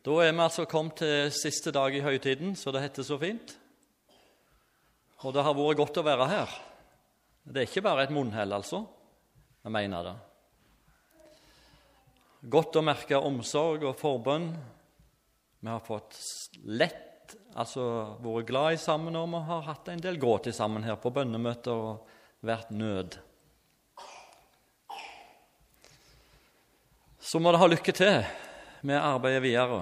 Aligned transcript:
Da 0.00 0.14
er 0.24 0.30
vi 0.32 0.40
altså 0.40 0.64
kommet 0.64 0.96
til 1.02 1.28
siste 1.36 1.68
dag 1.76 1.92
i 1.92 2.00
høytiden, 2.00 2.54
så 2.56 2.72
det 2.72 2.80
heter 2.86 3.04
så 3.04 3.18
fint. 3.20 3.52
Og 5.20 5.34
det 5.36 5.44
har 5.44 5.56
vært 5.58 5.76
godt 5.76 6.00
å 6.00 6.04
være 6.06 6.28
her. 6.30 6.54
Det 7.44 7.60
er 7.60 7.68
ikke 7.68 7.84
bare 7.84 8.06
et 8.06 8.14
munnhell, 8.14 8.54
altså. 8.56 8.80
Jeg 9.60 9.74
mener 9.76 10.08
det. 10.08 10.16
Godt 12.48 12.80
å 12.80 12.84
merke 12.86 13.20
omsorg 13.20 13.84
og 13.84 13.98
forbønn. 14.00 14.48
Vi 15.60 15.68
har 15.68 15.84
fått 15.84 16.16
lett, 16.64 17.36
altså 17.52 17.84
vært 18.24 18.48
glad 18.48 18.78
i 18.78 18.80
sammen, 18.80 19.20
og 19.20 19.28
vi 19.36 19.46
har 19.52 19.66
hatt 19.68 19.92
en 19.92 20.00
del 20.00 20.16
gråt 20.16 20.48
sammen 20.56 20.88
her 20.88 20.96
på 20.96 21.12
bønnemøter 21.12 21.76
og 21.76 22.14
vært 22.40 22.72
nød. 22.72 23.20
Så 27.20 27.36
må 27.36 27.52
det 27.52 27.60
ha 27.60 27.68
lykke 27.68 27.92
til 27.92 28.48
med 28.82 29.00
arbeidet 29.00 29.42
videre. 29.44 29.80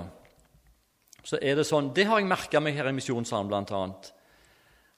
Så 1.23 1.39
er 1.43 1.59
det 1.59 1.67
sånn, 1.69 1.93
Det 1.95 2.07
har 2.09 2.21
jeg 2.21 2.29
merka 2.29 2.61
meg 2.61 2.75
her 2.75 2.89
i 2.89 2.95
Misjonssalen 2.97 3.51
bl.a. 3.51 3.83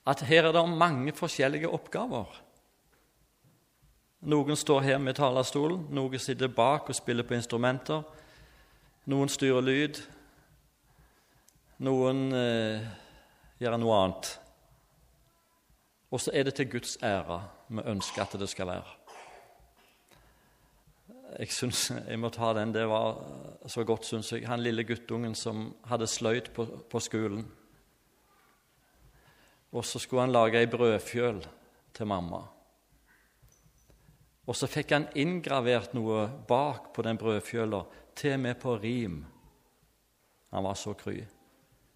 At 0.07 0.23
her 0.29 0.49
er 0.49 0.53
det 0.53 0.63
mange 0.69 1.13
forskjellige 1.13 1.69
oppgaver. 1.69 2.29
Noen 4.21 4.57
står 4.57 4.85
her 4.85 4.99
med 5.01 5.17
talerstolen, 5.17 5.87
noen 5.97 6.21
sitter 6.21 6.49
bak 6.53 6.89
og 6.89 6.97
spiller 6.97 7.25
på 7.25 7.35
instrumenter. 7.39 8.05
Noen 9.09 9.33
styrer 9.33 9.65
lyd. 9.65 10.01
Noen 11.81 12.27
eh, 12.37 12.85
gjør 13.61 13.79
noe 13.81 13.97
annet. 13.97 14.33
Og 16.13 16.21
så 16.21 16.35
er 16.37 16.49
det 16.49 16.59
til 16.59 16.69
Guds 16.69 16.99
ære 17.03 17.41
vi 17.71 17.85
ønsker 17.87 18.27
at 18.27 18.37
det 18.41 18.51
skal 18.51 18.69
være. 18.69 19.00
Jeg 21.39 21.53
synes, 21.55 21.91
jeg 22.09 22.19
må 22.19 22.29
ta 22.35 22.53
den. 22.57 22.73
Det 22.75 22.87
var 22.89 23.19
så 23.71 23.85
godt, 23.85 24.07
syns 24.07 24.33
jeg. 24.33 24.49
Han 24.49 24.63
lille 24.63 24.85
guttungen 24.85 25.35
som 25.35 25.69
hadde 25.87 26.09
sløyd 26.11 26.51
på, 26.55 26.67
på 26.91 27.01
skolen. 27.01 27.45
Og 29.71 29.85
så 29.87 30.01
skulle 30.03 30.27
han 30.27 30.35
lage 30.35 30.59
ei 30.59 30.67
brødfjøl 30.67 31.45
til 31.95 32.11
mamma. 32.11 32.43
Og 34.51 34.57
så 34.59 34.67
fikk 34.67 34.97
han 34.97 35.07
inngravert 35.15 35.95
noe 35.95 36.27
bak 36.49 36.91
på 36.95 37.05
den 37.07 37.19
brødfjøla, 37.21 37.85
til 38.19 38.35
og 38.35 38.41
med 38.43 38.59
på 38.59 38.75
rim. 38.83 39.21
Han 40.51 40.67
var 40.67 40.75
så 40.75 40.97
kry. 40.99 41.21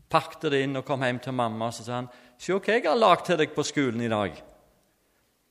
Pakte 0.09 0.53
det 0.53 0.63
inn 0.63 0.79
og 0.79 0.87
kom 0.87 1.03
hjem 1.03 1.19
til 1.19 1.35
mamma 1.35 1.73
og 1.73 1.75
så 1.75 1.83
sa 1.83 1.95
han, 1.99 2.09
'Se 2.39 2.53
hva 2.53 2.73
jeg 2.73 2.87
har 2.87 2.95
lagd 2.95 3.27
til 3.27 3.39
deg 3.39 3.55
på 3.55 3.63
skolen 3.63 4.01
i 4.01 4.09
dag.' 4.09 4.54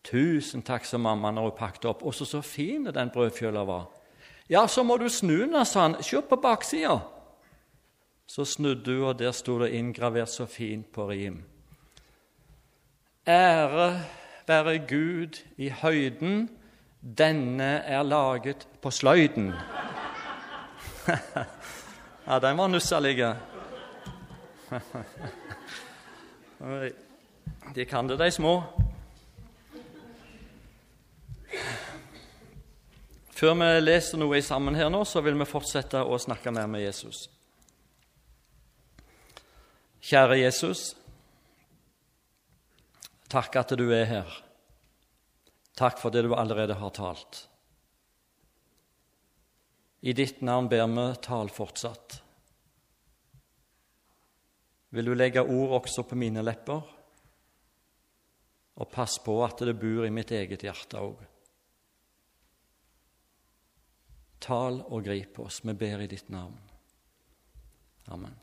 'Tusen 0.03 0.61
takk', 0.61 0.85
sa 0.85 0.97
mamma 0.97 1.31
når 1.31 1.41
hun 1.41 1.57
pakket 1.57 1.85
opp. 1.85 2.03
'Og 2.03 2.13
så 2.13 2.25
så 2.25 2.41
fin 2.41 2.85
den 2.85 3.09
brødfjøla 3.09 3.63
var.' 3.63 3.89
'Ja, 4.49 4.67
så 4.67 4.83
må 4.83 4.97
du 4.97 5.09
snu 5.09 5.37
den', 5.45 5.65
sa 5.65 5.81
han. 5.81 6.03
'Se 6.03 6.21
på 6.21 6.35
baksida.' 6.35 6.99
Så 8.27 8.45
snudde 8.45 8.95
hun, 8.95 9.03
og 9.03 9.19
der 9.19 9.31
sto 9.31 9.59
det 9.59 9.69
inngravert 9.69 10.29
så 10.29 10.45
fint 10.45 10.91
på 10.91 11.09
rim. 11.09 11.43
Ære 13.27 14.01
være 14.47 14.79
Gud 14.79 15.43
i 15.57 15.69
høyden 15.69 16.49
denne 17.17 17.63
er 17.63 18.03
laget 18.03 18.67
på 18.81 18.91
sløyden. 18.91 19.53
ja, 22.27 22.39
den 22.39 22.57
var 22.57 22.67
nusselig. 22.67 23.17
de 27.75 27.85
kan 27.85 28.09
det, 28.09 28.19
de 28.19 28.31
små. 28.31 28.63
Før 33.33 33.55
vi 33.57 33.69
leser 33.81 34.21
noe 34.21 34.41
sammen 34.45 34.77
her 34.77 34.91
nå, 34.93 35.01
så 35.09 35.23
vil 35.25 35.37
vi 35.39 35.49
fortsette 35.49 36.03
å 36.05 36.19
snakke 36.21 36.53
mer 36.53 36.67
med 36.69 36.83
Jesus. 36.85 37.25
Kjære 40.03 40.37
Jesus, 40.37 40.91
takk 43.31 43.55
at 43.61 43.73
du 43.79 43.87
er 43.95 44.05
her. 44.09 44.37
Takk 45.73 45.97
for 45.97 46.13
det 46.13 46.25
du 46.27 46.35
allerede 46.37 46.77
har 46.77 46.93
talt. 46.93 47.47
I 50.03 50.13
ditt 50.13 50.43
navn 50.43 50.67
ber 50.69 50.85
vi, 50.91 51.07
tal 51.23 51.49
fortsatt. 51.49 52.19
Vil 54.93 55.09
du 55.09 55.15
legge 55.15 55.41
ord 55.41 55.79
også 55.79 56.03
på 56.05 56.19
mine 56.19 56.43
lepper? 56.45 56.83
Og 58.77 58.89
pass 58.91 59.17
på 59.23 59.39
at 59.45 59.63
det 59.65 59.79
bor 59.79 60.05
i 60.05 60.13
mitt 60.13 60.35
eget 60.35 60.67
hjerte 60.67 61.01
òg. 61.01 61.23
Tal 64.43 64.81
og 64.83 65.05
grip 65.05 65.39
oss, 65.39 65.61
vi 65.63 65.73
ber 65.77 66.03
i 66.03 66.09
ditt 66.11 66.29
navn. 66.33 66.57
Amen. 68.11 68.35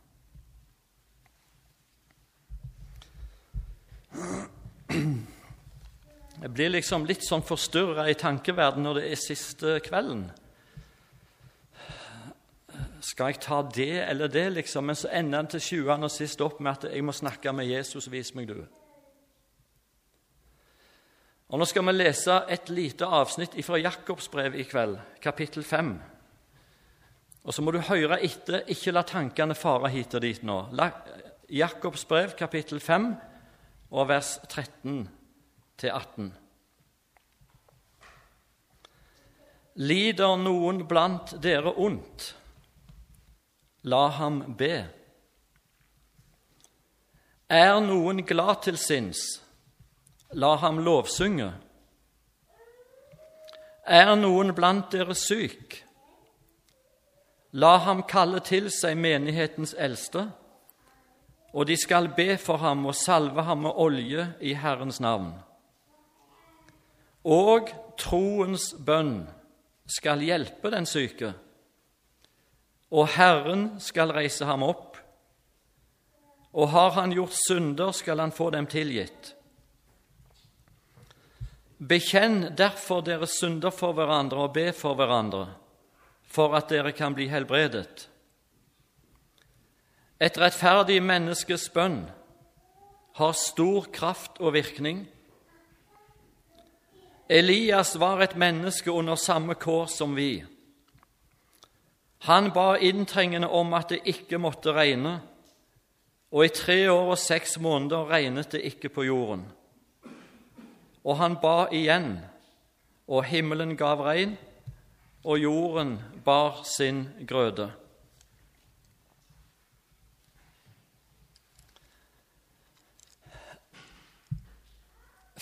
Jeg 6.40 6.52
blir 6.56 6.70
liksom 6.72 7.04
litt 7.04 7.24
sånn 7.26 7.44
forstyrra 7.44 8.06
i 8.08 8.16
tankeverden 8.16 8.86
når 8.86 9.02
det 9.02 9.08
er 9.10 9.20
siste 9.20 9.76
kvelden. 9.84 10.24
Skal 13.04 13.32
jeg 13.32 13.42
ta 13.44 13.60
det 13.62 13.92
eller 14.06 14.32
det, 14.32 14.46
liksom? 14.56 14.88
Men 14.88 14.96
så 14.96 15.10
ender 15.12 15.42
den 15.42 15.50
til 15.52 15.64
sjuende 15.64 16.08
og 16.08 16.14
sist 16.14 16.40
opp 16.44 16.60
med 16.60 16.72
at 16.72 16.94
jeg 16.94 17.04
må 17.04 17.12
snakke 17.16 17.52
med 17.52 17.68
Jesus. 17.68 18.08
Vis 18.12 18.32
meg, 18.36 18.48
du. 18.48 18.64
Og 21.50 21.58
Nå 21.58 21.66
skal 21.66 21.82
vi 21.82 21.92
lese 21.96 22.34
et 22.46 22.68
lite 22.70 23.06
avsnitt 23.10 23.56
fra 23.66 23.78
Jakobs 23.80 24.28
brev 24.30 24.54
i 24.54 24.62
kveld, 24.62 25.00
kapittel 25.18 25.64
5. 25.66 25.88
Og 27.42 27.54
så 27.54 27.64
må 27.66 27.72
du 27.74 27.80
høre 27.82 28.20
etter, 28.22 28.62
ikke 28.70 28.94
la 28.94 29.02
tankene 29.02 29.56
fare 29.58 29.90
hit 29.90 30.14
og 30.14 30.22
dit 30.22 30.44
nå. 30.46 30.60
Jakobs 31.50 32.04
brev, 32.06 32.36
kapittel 32.38 32.78
5, 32.78 33.08
og 33.90 34.08
vers 34.12 34.36
13 34.46 35.08
til 35.82 35.90
18. 35.90 36.30
Lider 39.82 40.38
noen 40.38 40.84
blant 40.86 41.34
dere 41.42 41.74
ondt, 41.74 42.30
la 43.90 44.06
ham 44.20 44.42
be. 44.54 44.74
Er 47.50 47.80
noen 47.82 48.22
glad 48.22 48.68
til 48.70 48.78
sinns, 48.78 49.39
la 50.32 50.54
ham 50.62 50.78
lovsynge. 50.84 51.50
Er 53.86 54.14
noen 54.16 54.54
blant 54.54 54.92
dere 54.92 55.16
syk, 55.18 55.80
la 57.52 57.76
ham 57.82 58.04
kalle 58.06 58.40
til 58.46 58.70
seg 58.70 58.98
menighetens 58.98 59.74
eldste, 59.78 60.28
og 61.50 61.66
de 61.66 61.76
skal 61.76 62.12
be 62.14 62.36
for 62.38 62.62
ham 62.62 62.86
og 62.86 62.94
salve 62.94 63.42
ham 63.42 63.64
med 63.66 63.74
olje 63.74 64.28
i 64.40 64.54
Herrens 64.54 65.00
navn 65.02 65.32
og 67.24 67.68
troens 68.00 68.72
bønn 68.78 69.26
skal 69.90 70.22
hjelpe 70.24 70.70
den 70.72 70.86
syke, 70.86 71.34
og 72.90 73.08
Herren 73.16 73.80
skal 73.80 74.12
reise 74.12 74.46
ham 74.46 74.64
opp. 74.66 74.96
Og 76.50 76.68
har 76.72 76.90
han 76.96 77.12
gjort 77.14 77.36
synder, 77.46 77.92
skal 77.92 78.18
han 78.18 78.32
få 78.32 78.50
dem 78.50 78.66
tilgitt. 78.66 79.36
Bekjenn 81.80 82.50
derfor 82.56 83.00
deres 83.00 83.38
synder 83.40 83.72
for 83.72 83.96
hverandre 83.96 84.44
og 84.44 84.52
be 84.52 84.66
for 84.76 84.98
hverandre, 84.98 85.46
for 86.28 86.52
at 86.56 86.68
dere 86.68 86.92
kan 86.92 87.14
bli 87.16 87.30
helbredet. 87.32 88.10
Et 90.20 90.36
rettferdig 90.36 90.98
menneskes 91.00 91.70
bønn 91.72 92.02
har 93.16 93.32
stor 93.32 93.88
kraft 93.92 94.36
og 94.44 94.52
virkning. 94.52 95.06
Elias 97.30 97.94
var 98.00 98.20
et 98.20 98.36
menneske 98.36 98.92
under 98.92 99.16
samme 99.16 99.56
kår 99.56 99.86
som 99.88 100.12
vi. 100.18 100.42
Han 102.28 102.50
ba 102.52 102.74
inntrengende 102.76 103.48
om 103.48 103.72
at 103.72 103.94
det 103.94 104.02
ikke 104.04 104.38
måtte 104.38 104.74
regne, 104.76 105.22
og 106.30 106.44
i 106.44 106.52
tre 106.52 106.82
år 106.92 107.14
og 107.14 107.18
seks 107.18 107.56
måneder 107.58 108.10
regnet 108.12 108.52
det 108.52 108.60
ikke 108.68 108.92
på 108.92 109.06
jorden. 109.08 109.46
Og 111.10 111.16
han 111.18 111.34
ba 111.42 111.66
igjen, 111.74 112.20
og 113.10 113.24
himmelen 113.26 113.74
gav 113.74 114.04
regn, 114.06 114.36
og 115.26 115.40
jorden 115.42 115.96
bar 116.24 116.62
sin 116.64 117.08
grøde. 117.26 117.72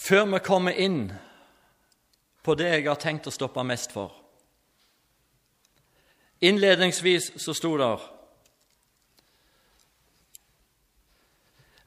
Før 0.09 0.25
vi 0.25 0.39
kommer 0.41 0.73
inn 0.73 1.11
på 2.43 2.55
det 2.57 2.71
jeg 2.73 2.87
har 2.89 2.97
tenkt 2.97 3.29
å 3.29 3.35
stoppe 3.35 3.61
mest 3.61 3.93
for. 3.93 4.15
Innledningsvis 6.41 7.35
så 7.37 7.53
sto 7.53 7.75
det 7.77 7.93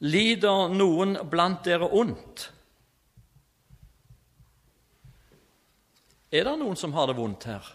Lider 0.06 0.70
noen 0.70 1.18
blant 1.30 1.66
dere 1.66 1.90
ondt? 1.90 2.51
Er 6.32 6.48
det 6.48 6.56
noen 6.62 6.80
som 6.80 6.94
har 6.96 7.10
det 7.10 7.18
vondt 7.18 7.48
her? 7.50 7.66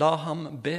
La 0.00 0.14
ham 0.24 0.46
be. 0.64 0.78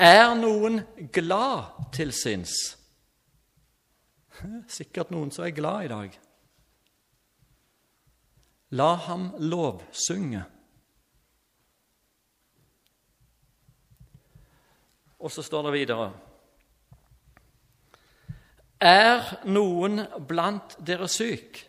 Er 0.00 0.32
noen 0.38 0.80
glad 1.12 1.92
til 1.94 2.12
sinns? 2.16 2.56
Sikkert 4.78 5.12
noen 5.14 5.30
som 5.34 5.44
er 5.46 5.54
glad 5.56 5.84
i 5.84 5.92
dag. 5.92 6.18
La 8.74 8.90
ham 9.06 9.30
lovsynge. 9.38 10.42
Og 15.24 15.32
så 15.32 15.44
står 15.44 15.68
det 15.68 15.76
videre 15.78 16.08
er 18.84 19.22
noen 19.48 20.02
blant 20.28 20.76
dere 20.84 21.08
syk? 21.08 21.62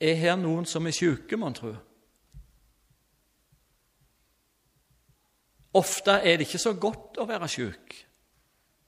Er 0.00 0.16
her 0.16 0.38
noen 0.40 0.64
som 0.66 0.88
er 0.88 0.96
syke, 0.96 1.36
mon 1.36 1.54
tro? 1.54 1.74
Ofte 5.76 6.16
er 6.24 6.40
det 6.40 6.48
ikke 6.48 6.64
så 6.64 6.72
godt 6.80 7.20
å 7.20 7.28
være 7.28 7.48
syk. 7.52 7.94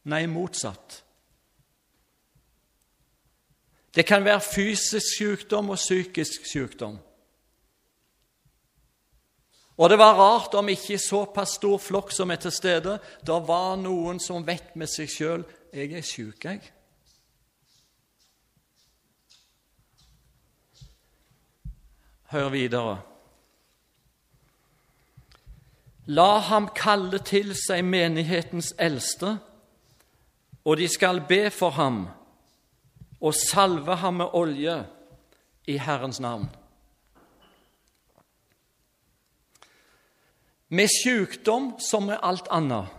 Nei, 0.08 0.24
motsatt. 0.32 1.00
Det 3.94 4.04
kan 4.08 4.24
være 4.24 4.40
fysisk 4.40 5.12
sykdom 5.16 5.70
og 5.76 5.80
psykisk 5.80 6.48
sykdom. 6.48 6.98
Og 9.76 9.90
det 9.90 9.98
var 9.98 10.14
rart 10.14 10.54
om 10.54 10.68
ikke 10.70 10.98
såpass 11.02 11.56
stor 11.58 11.80
flokk 11.82 12.12
som 12.14 12.30
er 12.30 12.38
til 12.42 12.52
stede, 12.54 12.98
det 13.26 13.40
var 13.48 13.74
noen 13.80 14.20
som 14.22 14.46
vet 14.46 14.76
med 14.76 14.90
seg 14.90 15.10
sjøl 15.10 15.44
'Jeg 15.74 15.92
er 15.92 16.02
sjuk, 16.02 16.44
jeg'. 16.44 16.70
Hør 22.30 22.48
videre. 22.48 23.02
La 26.06 26.38
ham 26.38 26.68
kalle 26.68 27.18
til 27.18 27.54
seg 27.56 27.84
menighetens 27.84 28.74
eldste, 28.78 29.38
og 30.64 30.76
de 30.76 30.88
skal 30.88 31.20
be 31.28 31.50
for 31.50 31.70
ham 31.70 32.08
og 33.20 33.34
salve 33.34 33.96
ham 33.96 34.14
med 34.14 34.26
olje 34.32 34.86
i 35.66 35.78
Herrens 35.78 36.20
navn. 36.20 36.48
Med 40.74 40.90
sykdom 40.90 41.74
som 41.78 42.08
med 42.10 42.18
alt 42.22 42.48
annet 42.50 42.90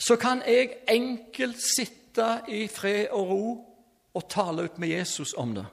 så 0.00 0.16
kan 0.16 0.40
jeg 0.46 0.78
enkelt 0.88 1.58
sitte 1.60 2.28
i 2.48 2.64
fred 2.72 3.10
og 3.12 3.26
ro 3.28 3.48
og 4.16 4.28
tale 4.30 4.64
ut 4.64 4.78
med 4.78 4.88
Jesus 4.88 5.34
om 5.36 5.52
det. 5.54 5.66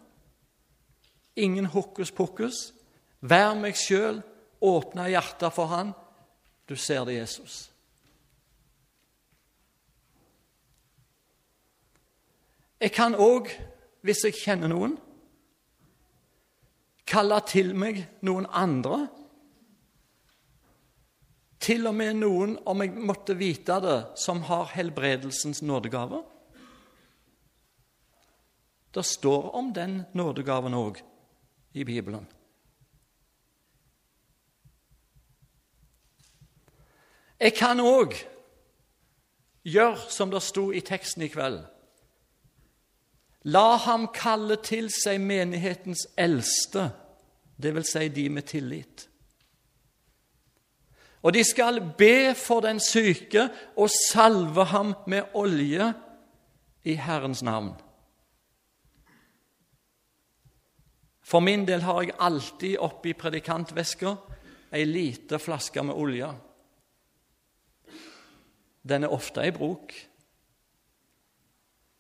Ingen 1.35 1.65
hokus 1.65 2.11
pokus. 2.11 2.73
Vær 3.21 3.55
meg 3.55 3.77
sjøl, 3.79 4.19
åpne 4.61 5.07
hjertet 5.09 5.53
for 5.53 5.71
Han. 5.71 5.93
Du 6.69 6.75
ser 6.75 7.05
det, 7.05 7.15
Jesus. 7.21 7.69
Jeg 12.81 12.91
kan 12.91 13.15
òg, 13.15 13.49
hvis 14.05 14.25
jeg 14.25 14.35
kjenner 14.37 14.69
noen, 14.69 14.97
kalle 17.07 17.39
til 17.47 17.71
meg 17.73 18.03
noen 18.21 18.45
andre 18.51 19.07
til 21.59 21.87
og 21.89 21.95
med 21.97 22.19
noen, 22.19 22.57
om 22.69 22.81
jeg 22.83 22.93
måtte 22.93 23.35
vite 23.37 23.79
det, 23.83 23.97
som 24.19 24.43
har 24.47 24.73
helbredelsens 24.75 25.61
nådegave. 25.65 26.21
Det 28.93 29.05
står 29.05 29.49
om 29.55 29.73
den 29.73 30.03
nådegaven 30.13 30.73
òg 30.77 31.01
i 31.73 31.83
Bibelen. 31.83 32.27
Jeg 37.37 37.53
kan 37.53 37.79
òg 37.79 38.15
gjøre 39.67 40.09
som 40.09 40.31
det 40.33 40.41
sto 40.41 40.71
i 40.73 40.81
teksten 40.81 41.27
i 41.27 41.29
kveld. 41.29 41.59
La 43.45 43.77
ham 43.83 44.07
kalle 44.13 44.57
til 44.65 44.89
seg 44.91 45.21
menighetens 45.21 46.07
eldste, 46.17 46.89
dvs. 47.61 47.93
Si 47.93 48.09
de 48.09 48.25
med 48.33 48.49
tillit. 48.49 49.05
Og 51.27 51.33
de 51.35 51.43
skal 51.43 51.81
be 51.97 52.31
for 52.39 52.63
den 52.63 52.79
syke 52.79 53.49
og 53.75 53.89
salve 53.91 54.63
ham 54.71 54.93
med 55.11 55.35
olje 55.35 55.89
i 56.87 56.93
Herrens 56.95 57.43
navn. 57.43 57.73
For 61.27 61.43
min 61.43 61.65
del 61.67 61.83
har 61.83 62.01
jeg 62.05 62.15
alltid 62.23 62.77
oppi 62.79 63.11
predikantveska 63.11 64.13
ei 64.71 64.85
lita 64.87 65.35
flaske 65.39 65.83
med 65.83 65.99
olje. 65.99 66.29
Den 68.87 69.03
er 69.03 69.11
ofte 69.11 69.43
i 69.43 69.51
bruk. 69.51 69.91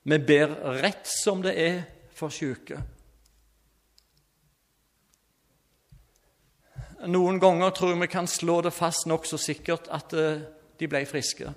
Vi 0.07 0.17
ber 0.23 0.55
rett 0.79 1.03
som 1.11 1.43
det 1.43 1.57
er 1.59 1.81
for 2.15 2.31
syke. 2.31 2.79
Noen 7.05 7.39
ganger 7.39 7.69
tror 7.69 7.91
jeg 7.93 8.01
vi 8.01 8.07
kan 8.09 8.27
slå 8.27 8.61
det 8.65 8.73
fast 8.73 9.05
nokså 9.05 9.37
sikkert 9.37 9.89
at 9.93 10.13
eh, 10.17 10.41
de 10.79 10.87
ble 10.89 11.03
friske. 11.05 11.53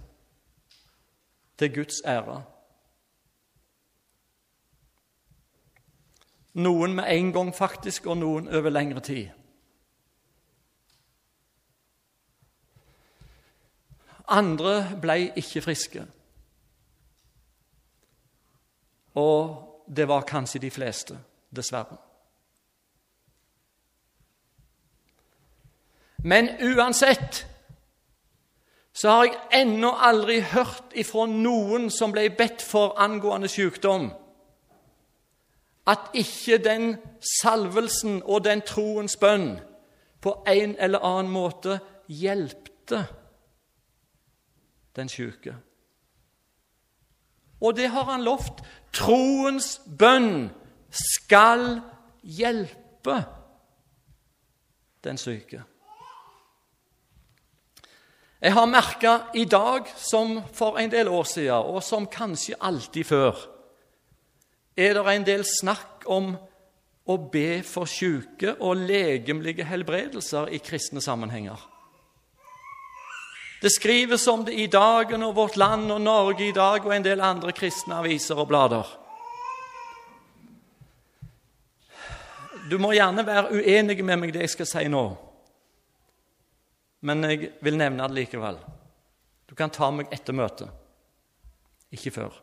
Til 1.57 1.75
Guds 1.75 2.03
ære. 2.05 2.43
Noen 6.61 6.95
med 6.95 7.05
en 7.09 7.33
gang, 7.33 7.55
faktisk, 7.55 8.07
og 8.07 8.19
noen 8.21 8.49
over 8.49 8.71
lengre 8.71 9.01
tid. 9.01 9.29
Andre 14.29 14.99
ble 15.01 15.33
ikke 15.37 15.63
friske. 15.63 16.05
Og 19.15 19.85
det 19.97 20.09
var 20.09 20.29
kanskje 20.29 20.61
de 20.61 20.71
fleste, 20.71 21.19
dessverre. 21.57 22.10
Men 26.25 26.49
uansett 26.61 27.47
så 28.93 29.09
har 29.09 29.25
jeg 29.25 29.39
ennå 29.63 29.93
aldri 29.97 30.41
hørt 30.41 30.93
ifra 30.99 31.25
noen 31.31 31.89
som 31.91 32.13
ble 32.13 32.27
bedt 32.37 32.63
for 32.63 32.99
angående 33.01 33.49
sykdom, 33.49 34.11
at 35.87 36.11
ikke 36.15 36.59
den 36.59 36.97
salvelsen 37.41 38.21
og 38.25 38.45
den 38.45 38.61
troens 38.67 39.17
bønn 39.17 39.55
på 40.21 40.35
en 40.47 40.77
eller 40.79 41.07
annen 41.07 41.33
måte 41.33 41.79
hjelpte 42.09 43.07
den 44.97 45.09
syke. 45.09 45.55
Og 47.61 47.77
det 47.77 47.89
har 47.89 48.05
han 48.05 48.23
lovt. 48.25 48.63
Troens 48.93 49.81
bønn 49.99 50.51
skal 50.91 51.81
hjelpe 52.23 53.21
den 55.05 55.19
syke. 55.19 55.63
Jeg 58.41 58.55
har 58.57 58.67
merka 58.67 59.19
i 59.37 59.45
dag, 59.45 59.85
som 59.97 60.39
for 60.57 60.79
en 60.81 60.91
del 60.91 61.09
år 61.13 61.27
siden, 61.29 61.67
og 61.75 61.83
som 61.85 62.07
kanskje 62.09 62.57
alltid 62.57 63.05
før, 63.05 63.37
er 64.77 64.97
det 64.97 65.13
en 65.13 65.27
del 65.27 65.45
snakk 65.45 66.07
om 66.09 66.31
å 67.05 67.17
be 67.33 67.61
for 67.67 67.91
syke 67.91 68.55
og 68.65 68.81
legemlige 68.89 69.67
helbredelser 69.69 70.49
i 70.57 70.63
kristne 70.65 71.05
sammenhenger. 71.05 71.61
Det 73.61 73.75
skrives 73.75 74.25
om 74.33 74.47
det 74.47 74.57
i 74.57 74.71
Dagen 74.73 75.23
og 75.27 75.35
Vårt 75.37 75.61
Land 75.61 75.93
og 75.93 76.01
Norge 76.01 76.49
i 76.49 76.57
dag 76.57 76.81
og 76.81 76.95
en 76.97 77.05
del 77.05 77.21
andre 77.21 77.53
kristne 77.53 77.99
aviser 78.01 78.41
og 78.41 78.49
blader. 78.49 78.89
Du 82.73 82.79
må 82.81 82.95
gjerne 82.97 83.27
være 83.27 83.53
uenig 83.53 84.01
med 84.01 84.17
meg 84.17 84.33
det 84.33 84.47
jeg 84.47 84.55
skal 84.57 84.71
si 84.71 84.89
nå 84.89 85.11
men 87.01 87.25
jeg 87.25 87.51
vil 87.65 87.79
nevne 87.81 88.07
det 88.09 88.19
likevel. 88.19 88.59
Du 89.49 89.57
kan 89.59 89.73
ta 89.73 89.89
meg 89.95 90.13
etter 90.15 90.37
møtet, 90.37 90.69
ikke 91.93 92.13
før. 92.15 92.37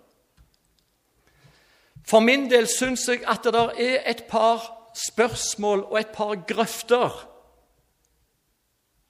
For 2.08 2.24
min 2.24 2.48
del 2.52 2.68
syns 2.72 3.06
jeg 3.10 3.24
at 3.28 3.44
det 3.44 3.54
der 3.56 3.74
er 3.84 4.04
et 4.10 4.26
par 4.30 4.64
spørsmål 4.98 5.84
og 5.90 6.00
et 6.00 6.14
par 6.16 6.36
grøfter 6.48 7.24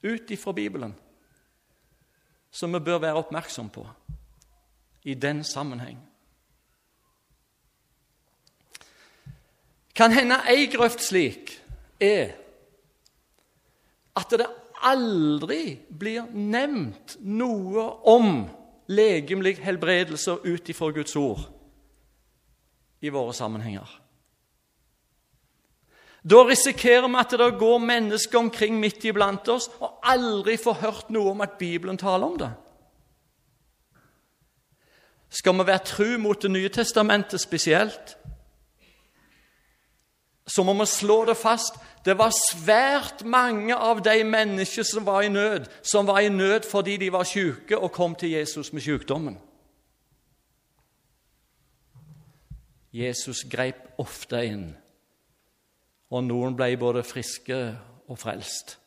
ut 0.04 0.32
ifra 0.32 0.52
Bibelen 0.52 0.96
som 2.52 2.74
vi 2.74 2.80
bør 2.80 3.02
være 3.04 3.22
oppmerksom 3.22 3.70
på 3.70 3.84
i 5.08 5.14
den 5.14 5.44
sammenheng. 5.44 6.00
Kan 9.96 10.14
hende 10.14 10.40
ei 10.50 10.68
grøft 10.70 11.02
slik 11.06 11.54
er 12.02 12.34
at 14.18 14.34
det 14.34 14.48
aldri 14.86 15.78
blir 15.90 16.28
nevnt 16.34 17.18
noe 17.22 17.86
om 18.08 18.46
legemlig 18.88 19.58
helbredelse 19.64 20.40
ut 20.44 20.70
ifra 20.70 20.92
Guds 20.96 21.16
ord 21.16 21.48
i 23.02 23.10
våre 23.14 23.34
sammenhenger. 23.34 23.88
Da 26.28 26.42
risikerer 26.44 27.08
vi 27.08 27.20
at 27.20 27.36
det 27.40 27.60
går 27.60 27.80
mennesker 27.80 28.40
omkring 28.40 28.80
midt 28.80 29.06
iblant 29.06 29.48
oss 29.48 29.70
og 29.80 30.00
aldri 30.04 30.58
får 30.60 30.82
hørt 30.82 31.12
noe 31.14 31.32
om 31.32 31.44
at 31.46 31.60
Bibelen 31.60 31.98
taler 31.98 32.28
om 32.28 32.40
det. 32.42 32.50
Skal 35.30 35.56
vi 35.60 35.68
være 35.68 35.86
tru 35.86 36.18
mot 36.18 36.42
Det 36.42 36.52
nye 36.52 36.70
testamentet 36.70 37.42
spesielt, 37.42 38.17
så 40.48 40.64
må 40.64 40.74
vi 40.80 40.86
slå 40.90 41.26
det 41.28 41.38
fast 41.38 41.80
det 42.08 42.16
var 42.16 42.32
svært 42.32 43.26
mange 43.28 43.76
av 43.76 44.00
de 44.00 44.22
mennesker 44.24 44.86
som 44.88 45.04
var 45.06 45.26
i 45.26 45.30
nød, 45.30 45.66
som 45.84 46.08
var 46.08 46.22
i 46.24 46.30
nød 46.32 46.64
fordi 46.70 46.96
de 46.98 47.12
var 47.12 47.28
syke 47.28 47.78
og 47.78 47.92
kom 47.92 48.16
til 48.16 48.32
Jesus 48.32 48.72
med 48.74 48.82
sykdommen. 48.82 49.36
Jesus 52.94 53.44
grep 53.52 54.00
ofte 54.00 54.40
inn, 54.48 54.70
og 56.10 56.24
noen 56.24 56.56
ble 56.56 56.72
både 56.80 57.04
friske 57.04 57.60
og 58.08 58.18
frelst. 58.18 58.78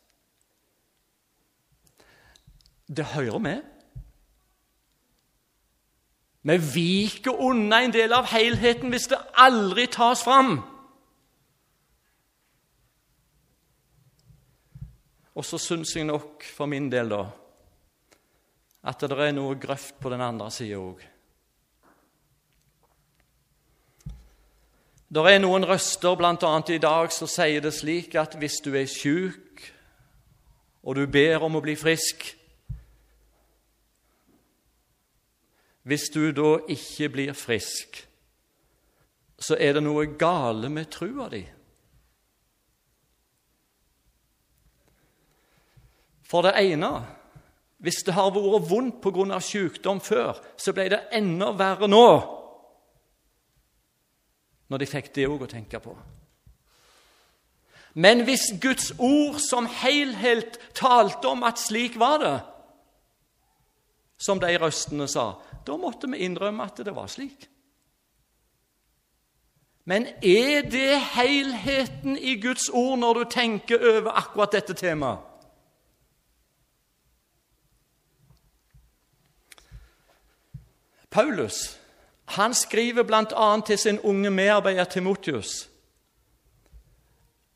Det 2.89 3.05
hører 3.13 3.39
med. 3.39 3.61
Vi 6.43 6.57
viker 6.75 7.37
unna 7.37 7.85
en 7.85 7.93
del 7.93 8.17
av 8.17 8.33
helheten 8.33 8.89
hvis 8.91 9.11
det 9.13 9.21
aldri 9.37 9.85
tas 9.93 10.25
fram. 10.25 10.63
Og 15.41 15.47
så 15.47 15.57
syns 15.57 15.95
jeg 15.97 16.05
nok 16.05 16.45
for 16.45 16.69
min 16.69 16.91
del 16.93 17.09
da, 17.09 17.23
at 18.85 19.01
det 19.01 19.17
er 19.17 19.33
noe 19.33 19.57
grøft 19.61 19.97
på 20.01 20.13
den 20.13 20.21
andre 20.21 20.51
sida 20.53 20.77
òg. 20.77 21.01
Det 25.11 25.23
er 25.27 25.41
noen 25.41 25.65
røster, 25.67 26.13
bl.a. 26.15 26.51
i 26.69 26.79
dag, 26.79 27.09
som 27.13 27.31
sier 27.31 27.65
det 27.65 27.73
slik 27.75 28.15
at 28.21 28.37
hvis 28.39 28.61
du 28.63 28.75
er 28.77 28.87
sjuk, 28.87 29.65
og 30.85 31.01
du 31.01 31.07
ber 31.09 31.43
om 31.49 31.57
å 31.57 31.65
bli 31.65 31.77
frisk 31.77 32.35
Hvis 35.89 36.11
du 36.13 36.29
da 36.37 36.59
ikke 36.69 37.09
blir 37.09 37.33
frisk, 37.33 38.03
så 39.41 39.57
er 39.57 39.79
det 39.79 39.83
noe 39.83 40.05
gale 40.21 40.69
med 40.69 40.91
trua 40.93 41.31
di. 41.33 41.41
For 46.31 46.47
det 46.47 46.55
ene 46.63 46.93
hvis 47.81 48.03
det 48.05 48.15
har 48.15 48.33
vært 48.35 48.69
vondt 48.69 49.01
pga. 49.01 49.41
sykdom 49.41 50.01
før, 50.01 50.37
så 50.57 50.73
ble 50.73 50.89
det 50.93 51.01
enda 51.17 51.53
verre 51.57 51.89
nå. 51.89 52.09
Når 54.69 54.79
de 54.79 54.87
fikk 54.87 55.15
det 55.15 55.29
òg 55.29 55.43
å 55.43 55.51
tenke 55.51 55.81
på. 55.81 55.97
Men 57.95 58.23
hvis 58.25 58.53
Guds 58.61 58.93
ord 58.99 59.41
som 59.43 59.67
helhet 59.67 60.61
talte 60.75 61.27
om 61.29 61.43
at 61.43 61.59
slik 61.59 61.97
var 61.99 62.19
det, 62.23 62.41
som 64.21 64.39
de 64.39 64.53
røstene 64.61 65.09
sa, 65.09 65.41
da 65.67 65.77
måtte 65.81 66.07
vi 66.13 66.21
innrømme 66.21 66.63
at 66.69 66.85
det 66.85 66.95
var 66.95 67.09
slik. 67.09 67.49
Men 69.89 70.07
er 70.23 70.69
det 70.69 71.01
helheten 71.17 72.19
i 72.19 72.37
Guds 72.37 72.69
ord 72.69 72.99
når 73.01 73.15
du 73.15 73.25
tenker 73.33 73.81
over 73.97 74.13
akkurat 74.21 74.53
dette 74.53 74.77
temaet? 74.77 75.30
Paulus 81.11 81.81
han 82.31 82.55
skriver 82.55 83.03
bl.a. 83.03 83.61
til 83.67 83.79
sin 83.79 83.99
unge 84.07 84.31
medarbeider 84.31 84.85
Timotius. 84.85 85.67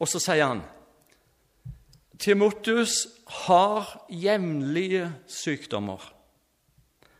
Og 0.02 0.10
så 0.10 0.18
sier 0.18 0.48
han 0.50 0.64
Timotius 2.18 3.06
har 3.44 4.06
jevnlige 4.10 5.12
sykdommer. 5.30 6.02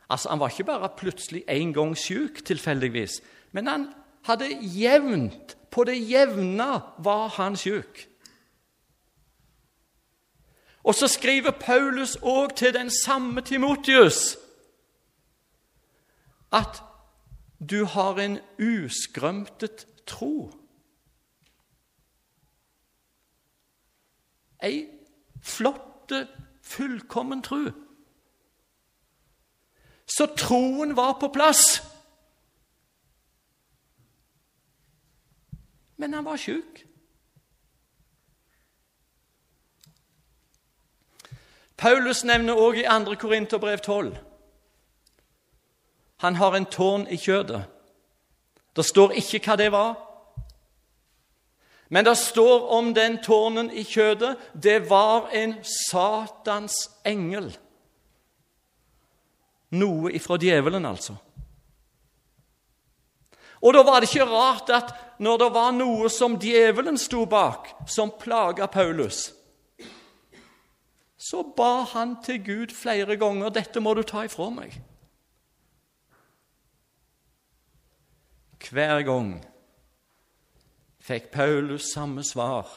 Altså, 0.09 0.29
Han 0.29 0.39
var 0.39 0.49
ikke 0.49 0.63
bare 0.63 0.89
plutselig 0.97 1.43
en 1.47 1.73
gang 1.73 1.97
syk 1.97 2.45
tilfeldigvis, 2.45 3.21
men 3.51 3.67
han 3.67 3.87
hadde 4.23 4.57
jevnt 4.61 5.57
På 5.71 5.83
det 5.83 5.97
jevne 6.11 6.81
var 7.03 7.27
han 7.35 7.55
syk. 7.55 8.07
Og 10.83 10.95
så 10.95 11.07
skriver 11.07 11.51
Paulus 11.51 12.15
òg 12.15 12.55
til 12.55 12.73
den 12.73 12.89
samme 12.89 13.41
Timotius 13.41 14.37
at 16.55 16.83
du 17.69 17.85
har 17.85 18.19
en 18.19 18.39
uskrømtet 18.59 19.87
tro. 20.07 20.51
Ei 24.63 24.87
flotte, 25.43 26.27
fullkommen 26.61 27.43
tro. 27.43 27.69
Så 30.17 30.25
troen 30.37 30.95
var 30.95 31.17
på 31.19 31.27
plass. 31.33 31.63
Men 35.97 36.13
han 36.13 36.25
var 36.25 36.37
sjuk. 36.37 36.85
Paulus 41.77 42.23
nevner 42.23 42.53
også 42.53 42.81
i 42.81 43.05
2. 43.05 43.15
Korinterbrev 43.19 43.77
12 43.77 44.34
han 46.17 46.35
har 46.35 46.55
en 46.55 46.65
tårn 46.65 47.07
i 47.11 47.17
kjødet. 47.17 47.63
Det 48.75 48.85
står 48.85 49.15
ikke 49.19 49.41
hva 49.45 49.57
det 49.59 49.71
var. 49.71 49.93
Men 51.89 52.05
det 52.05 52.17
står 52.17 52.71
om 52.73 52.93
den 52.93 53.19
tårnen 53.23 53.69
i 53.71 53.83
kjødet 53.85 54.35
det 54.53 54.79
var 54.89 55.29
en 55.35 55.57
Satans 55.63 56.75
engel. 57.05 57.51
Noe 59.75 60.11
ifra 60.15 60.37
djevelen, 60.41 60.85
altså. 60.85 61.15
Og 63.61 63.73
da 63.73 63.81
var 63.85 64.01
det 64.01 64.09
ikke 64.11 64.27
rart 64.29 64.69
at 64.73 64.91
når 65.19 65.39
det 65.41 65.51
var 65.55 65.71
noe 65.73 66.09
som 66.11 66.35
djevelen 66.41 66.97
sto 67.01 67.25
bak, 67.29 67.71
som 67.87 68.11
plaga 68.19 68.67
Paulus, 68.67 69.31
så 71.17 71.41
ba 71.57 71.85
han 71.95 72.17
til 72.21 72.43
Gud 72.43 72.73
flere 72.75 73.15
ganger 73.17 73.49
'Dette 73.49 73.79
må 73.79 73.93
du 73.93 74.03
ta 74.03 74.25
ifra 74.25 74.49
meg'. 74.49 74.77
Hver 78.71 79.01
gang 79.05 79.45
fikk 80.99 81.29
Paulus 81.31 81.91
samme 81.93 82.23
svar. 82.23 82.69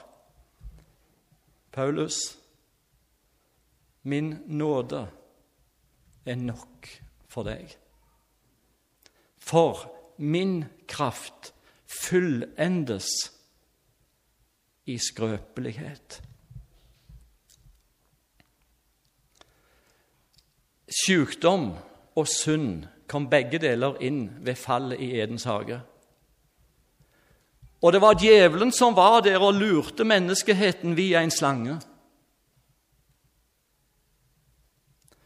Paulus, 1.73 2.39
min 4.03 4.43
nåde 4.47 5.11
er 6.27 6.35
nok 6.35 6.89
for 7.29 7.49
deg. 7.49 7.73
For 9.39 9.87
min 10.19 10.65
kraft 10.89 11.55
fullendes 11.87 13.09
i 14.89 14.99
skrøpelighet. 14.99 16.23
Sykdom 21.05 21.75
og 22.17 22.29
synd 22.29 22.87
kom 23.09 23.29
begge 23.31 23.59
deler 23.59 23.97
inn 24.05 24.27
ved 24.45 24.59
fallet 24.61 25.01
i 25.01 25.15
Edens 25.21 25.45
hage. 25.49 25.81
Og 27.83 27.93
det 27.93 28.01
var 28.03 28.19
djevelen 28.19 28.73
som 28.75 28.97
var 28.97 29.21
der 29.23 29.39
og 29.39 29.55
lurte 29.55 30.05
menneskeheten 30.05 30.97
via 30.97 31.23
en 31.23 31.31
slange. 31.31 31.79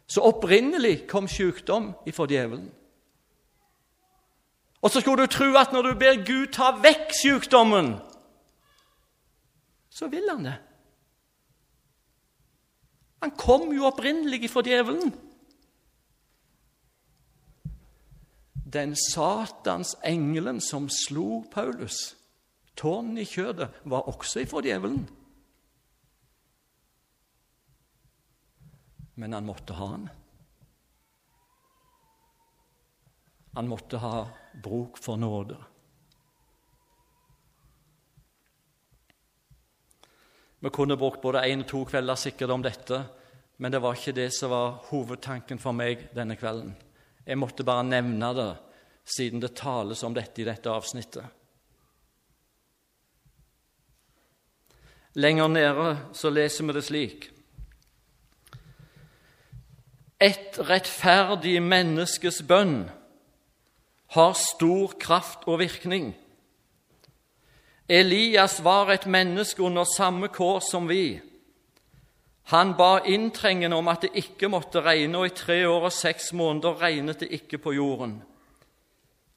Så 0.07 0.21
opprinnelig 0.21 1.07
kom 1.09 1.29
sykdom 1.29 1.93
ifra 2.07 2.27
djevelen. 2.29 2.69
Og 4.83 4.91
så 4.91 5.01
skulle 5.01 5.25
du 5.25 5.31
tro 5.33 5.55
at 5.57 5.73
når 5.73 5.83
du 5.83 5.95
ber 5.99 6.21
Gud 6.27 6.53
ta 6.53 6.75
vekk 6.83 7.15
sykdommen, 7.17 7.95
så 9.91 10.09
vil 10.13 10.29
han 10.29 10.45
det. 10.45 10.59
Han 13.23 13.31
kom 13.39 13.71
jo 13.73 13.87
opprinnelig 13.87 14.43
ifra 14.45 14.65
djevelen. 14.67 15.15
Den 18.73 18.95
Satans 18.97 19.97
engelen 20.03 20.61
som 20.61 20.89
slo 20.89 21.43
Paulus. 21.53 22.17
Tårnen 22.75 23.19
i 23.21 23.27
kjødet 23.29 23.69
var 23.85 24.09
også 24.09 24.43
ifra 24.43 24.63
djevelen. 24.65 25.05
Men 29.21 29.37
han 29.37 29.45
måtte 29.47 29.77
ha 29.77 29.89
han. 29.93 30.07
Han 33.53 33.69
måtte 33.69 34.01
ha 34.01 34.23
bruk 34.65 34.97
for 34.97 35.21
nåde. 35.21 35.59
Vi 40.63 40.71
kunne 40.71 40.97
brukt 40.97 41.21
både 41.21 41.43
én 41.45 41.65
og 41.65 41.69
to 41.69 41.83
kvelder 41.85 42.17
sikkert 42.17 42.55
om 42.55 42.63
dette, 42.63 43.03
men 43.59 43.73
det 43.73 43.83
var 43.83 43.99
ikke 43.99 44.15
det 44.17 44.31
som 44.33 44.51
var 44.55 44.79
hovedtanken 44.89 45.59
for 45.61 45.77
meg 45.77 46.07
denne 46.17 46.39
kvelden. 46.39 46.73
Jeg 47.27 47.39
måtte 47.39 47.65
bare 47.65 47.85
nevne 47.87 48.33
det, 48.35 48.51
siden 49.05 49.43
det 49.43 49.55
tales 49.59 50.03
om 50.03 50.15
dette 50.15 50.43
i 50.43 50.47
dette 50.47 50.71
avsnittet. 50.71 51.25
Lenger 55.15 55.49
nede 55.49 55.89
så 56.17 56.31
leser 56.33 56.65
vi 56.65 56.73
det 56.73 56.85
slik 56.87 57.29
Et 60.23 60.59
rettferdig 60.63 61.59
menneskes 61.61 62.41
bønn 62.47 62.87
har 64.15 64.37
stor 64.39 64.93
kraft 65.01 65.49
og 65.51 65.59
virkning. 65.59 66.13
Elias 67.89 68.61
var 68.65 68.93
et 68.93 69.09
menneske 69.11 69.63
under 69.63 69.85
samme 69.97 70.29
kår 70.31 70.61
som 70.71 70.87
vi. 70.89 71.21
Han 72.51 72.75
ba 72.77 72.99
inntrengende 73.07 73.77
om 73.77 73.89
at 73.89 74.03
det 74.03 74.11
ikke 74.19 74.49
måtte 74.51 74.83
regne, 74.83 75.19
og 75.19 75.27
i 75.27 75.37
tre 75.37 75.69
år 75.69 75.89
og 75.89 75.93
seks 75.95 76.33
måneder 76.33 76.81
regnet 76.83 77.21
det 77.21 77.31
ikke 77.31 77.59
på 77.59 77.73
jorden. 77.73 78.23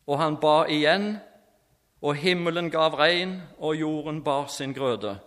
Og 0.08 0.20
han 0.20 0.38
ba 0.42 0.66
igjen, 0.70 1.18
og 2.02 2.16
himmelen 2.16 2.70
gav 2.74 2.98
regn, 2.98 3.42
og 3.58 3.76
jorden 3.76 4.24
bar 4.24 4.48
sin 4.48 4.74
grøde. 4.74 5.18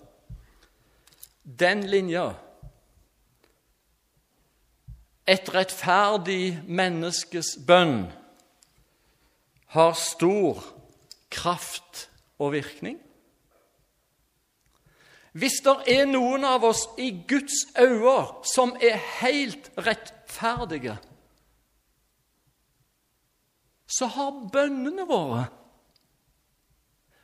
Den 1.44 1.82
linja 1.86 2.30
Et 5.28 5.50
rettferdig 5.52 6.62
menneskes 6.64 7.58
bønn 7.68 8.06
har 9.76 9.92
stor 9.92 10.62
kraft 11.28 12.06
og 12.40 12.54
virkning. 12.54 12.96
Hvis 15.38 15.60
det 15.62 15.74
er 15.92 16.08
noen 16.08 16.44
av 16.48 16.64
oss 16.66 16.86
i 16.98 17.10
Guds 17.28 17.66
øyne 17.78 18.16
som 18.48 18.74
er 18.82 18.96
helt 19.20 19.70
rettferdige, 19.78 20.96
så 23.88 24.08
har 24.12 24.42
bønnene 24.52 25.06
våre 25.08 25.46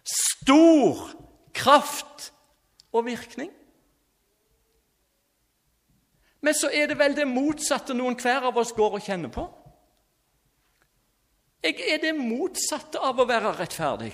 stor 0.04 1.00
kraft 1.56 2.30
og 2.92 3.06
virkning. 3.09 3.50
Men 6.44 6.54
så 6.54 6.68
er 6.73 6.90
det 6.90 6.99
vel 7.00 7.16
det 7.16 7.26
motsatte 7.28 7.97
noen 7.97 8.16
hver 8.21 8.50
av 8.50 8.59
oss 8.61 8.75
går 8.76 8.99
og 8.99 9.04
kjenner 9.04 9.33
på. 9.33 9.47
Jeg 11.64 11.80
er 11.88 12.02
det 12.02 12.12
motsatte 12.18 13.00
av 13.00 13.21
å 13.21 13.28
være 13.28 13.54
rettferdig. 13.56 14.12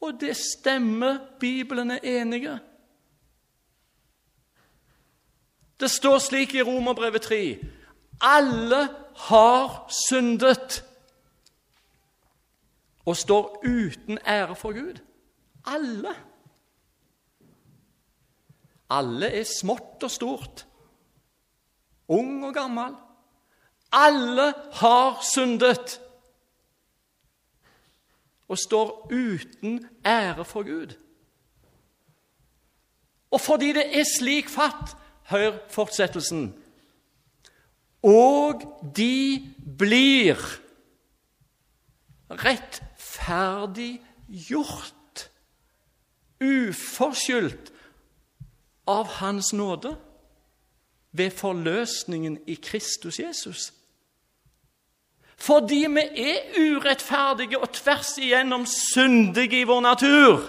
Og 0.00 0.20
det 0.20 0.36
stemmer. 0.36 1.18
Bibelen 1.40 1.90
er 1.90 1.98
enige. 2.02 2.58
Det 5.80 5.90
står 5.90 6.18
slik 6.18 6.54
i 6.54 6.62
Romerbrevet 6.62 7.22
3.: 7.22 7.58
Alle 8.20 8.88
har 9.16 9.86
syndet 10.08 10.84
og 13.06 13.16
står 13.16 13.62
uten 13.64 14.18
ære 14.26 14.56
for 14.56 14.72
Gud. 14.72 14.98
Alle. 15.66 16.14
Alle 18.90 19.26
er 19.26 19.44
smått 19.44 20.02
og 20.02 20.10
stort, 20.10 20.66
ung 22.08 22.44
og 22.44 22.54
gammel. 22.54 22.94
Alle 23.92 24.54
har 24.72 25.20
syndet 25.24 26.00
og 28.48 28.58
står 28.58 29.08
uten 29.12 29.88
ære 30.06 30.44
for 30.44 30.62
Gud. 30.62 30.94
Og 33.30 33.40
fordi 33.40 33.72
det 33.72 33.84
er 33.98 34.08
slik 34.18 34.48
fatt, 34.48 34.96
hør 35.28 35.58
fortsettelsen 35.70 36.54
Og 38.02 38.62
de 38.96 39.54
blir 39.78 40.38
rettferdig 42.30 43.98
gjort, 44.28 45.30
uforskyldt 46.38 47.72
av 48.88 49.10
Hans 49.18 49.50
nåde 49.52 49.96
ved 51.12 51.34
forløsningen 51.34 52.38
i 52.46 52.54
Kristus 52.54 53.18
Jesus. 53.18 53.72
Fordi 55.38 55.84
vi 55.86 56.02
er 56.18 56.56
urettferdige 56.58 57.60
og 57.60 57.70
tvers 57.72 58.16
igjennom 58.18 58.66
syndige 58.66 59.60
i 59.60 59.66
vår 59.68 59.80
natur. 59.80 60.42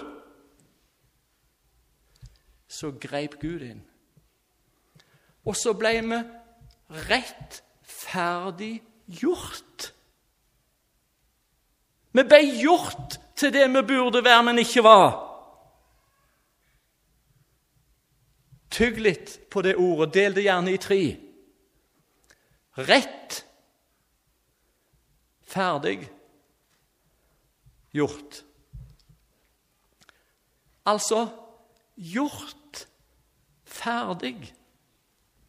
Så 2.68 2.90
greip 2.98 3.38
Gud 3.40 3.62
inn. 3.62 3.84
Og 5.46 5.56
så 5.56 5.72
ble 5.78 5.94
vi 6.02 6.18
rettferdig 7.06 8.74
gjort. 9.20 9.90
Vi 12.10 12.26
ble 12.26 12.40
gjort 12.58 13.18
til 13.38 13.52
det 13.54 13.66
vi 13.70 13.82
burde 13.86 14.24
være, 14.24 14.42
men 14.42 14.58
ikke 14.58 14.84
var. 14.84 15.10
Tygg 18.70 18.98
litt 19.02 19.36
på 19.50 19.62
det 19.62 19.76
ordet. 19.78 20.14
Del 20.14 20.34
det 20.34 20.46
gjerne 20.46 20.74
i 20.74 20.82
tre. 20.82 21.02
Rett 22.90 23.44
ferdig 25.50 26.06
gjort. 27.94 28.44
Altså 30.86 31.26
gjort 31.96 32.86
ferdig 33.64 34.54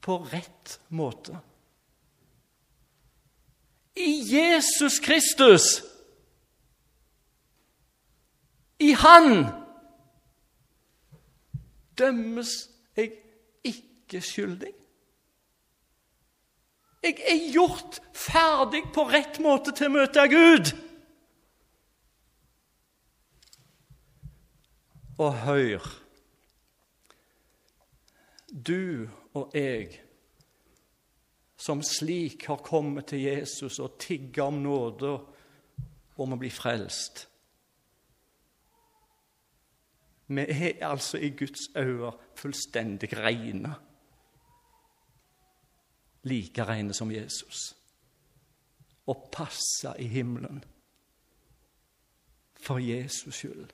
på 0.02 0.18
rett 0.34 0.80
måte. 0.90 1.38
I 3.96 4.12
Jesus 4.34 5.00
Kristus! 5.00 5.84
I 8.82 8.96
Han 8.98 9.46
dømmes 11.98 12.70
jeg 12.98 13.12
ikke 13.64 14.22
skyldig. 14.26 14.72
Jeg 17.02 17.18
er 17.26 17.40
gjort 17.50 17.98
ferdig 18.14 18.84
på 18.94 19.08
rett 19.10 19.40
måte 19.42 19.74
til 19.74 19.90
å 19.90 19.96
møte 19.96 20.28
Gud. 20.30 20.70
Og 25.22 25.34
hør 25.46 25.90
Du 28.52 29.08
og 29.34 29.54
jeg 29.56 30.02
som 31.62 31.82
slik 31.86 32.48
har 32.50 32.62
kommet 32.66 33.12
til 33.12 33.22
Jesus 33.24 33.78
og 33.80 34.00
tigga 34.02 34.48
om 34.50 34.58
nåde 34.64 35.12
om 36.22 36.34
å 36.34 36.40
bli 36.42 36.50
frelst. 36.52 37.28
Vi 40.32 40.46
er 40.48 40.82
altså 40.88 41.22
i 41.22 41.30
Guds 41.38 41.70
øyne 41.78 42.12
fullstendig 42.40 43.12
reine 43.18 43.76
like 46.24 46.64
rene 46.68 46.94
som 46.94 47.12
Jesus 47.12 47.72
og 49.10 49.30
passe 49.34 49.94
i 50.00 50.08
himmelen 50.08 50.64
for 52.62 52.78
Jesus 52.78 53.36
skyld. 53.36 53.70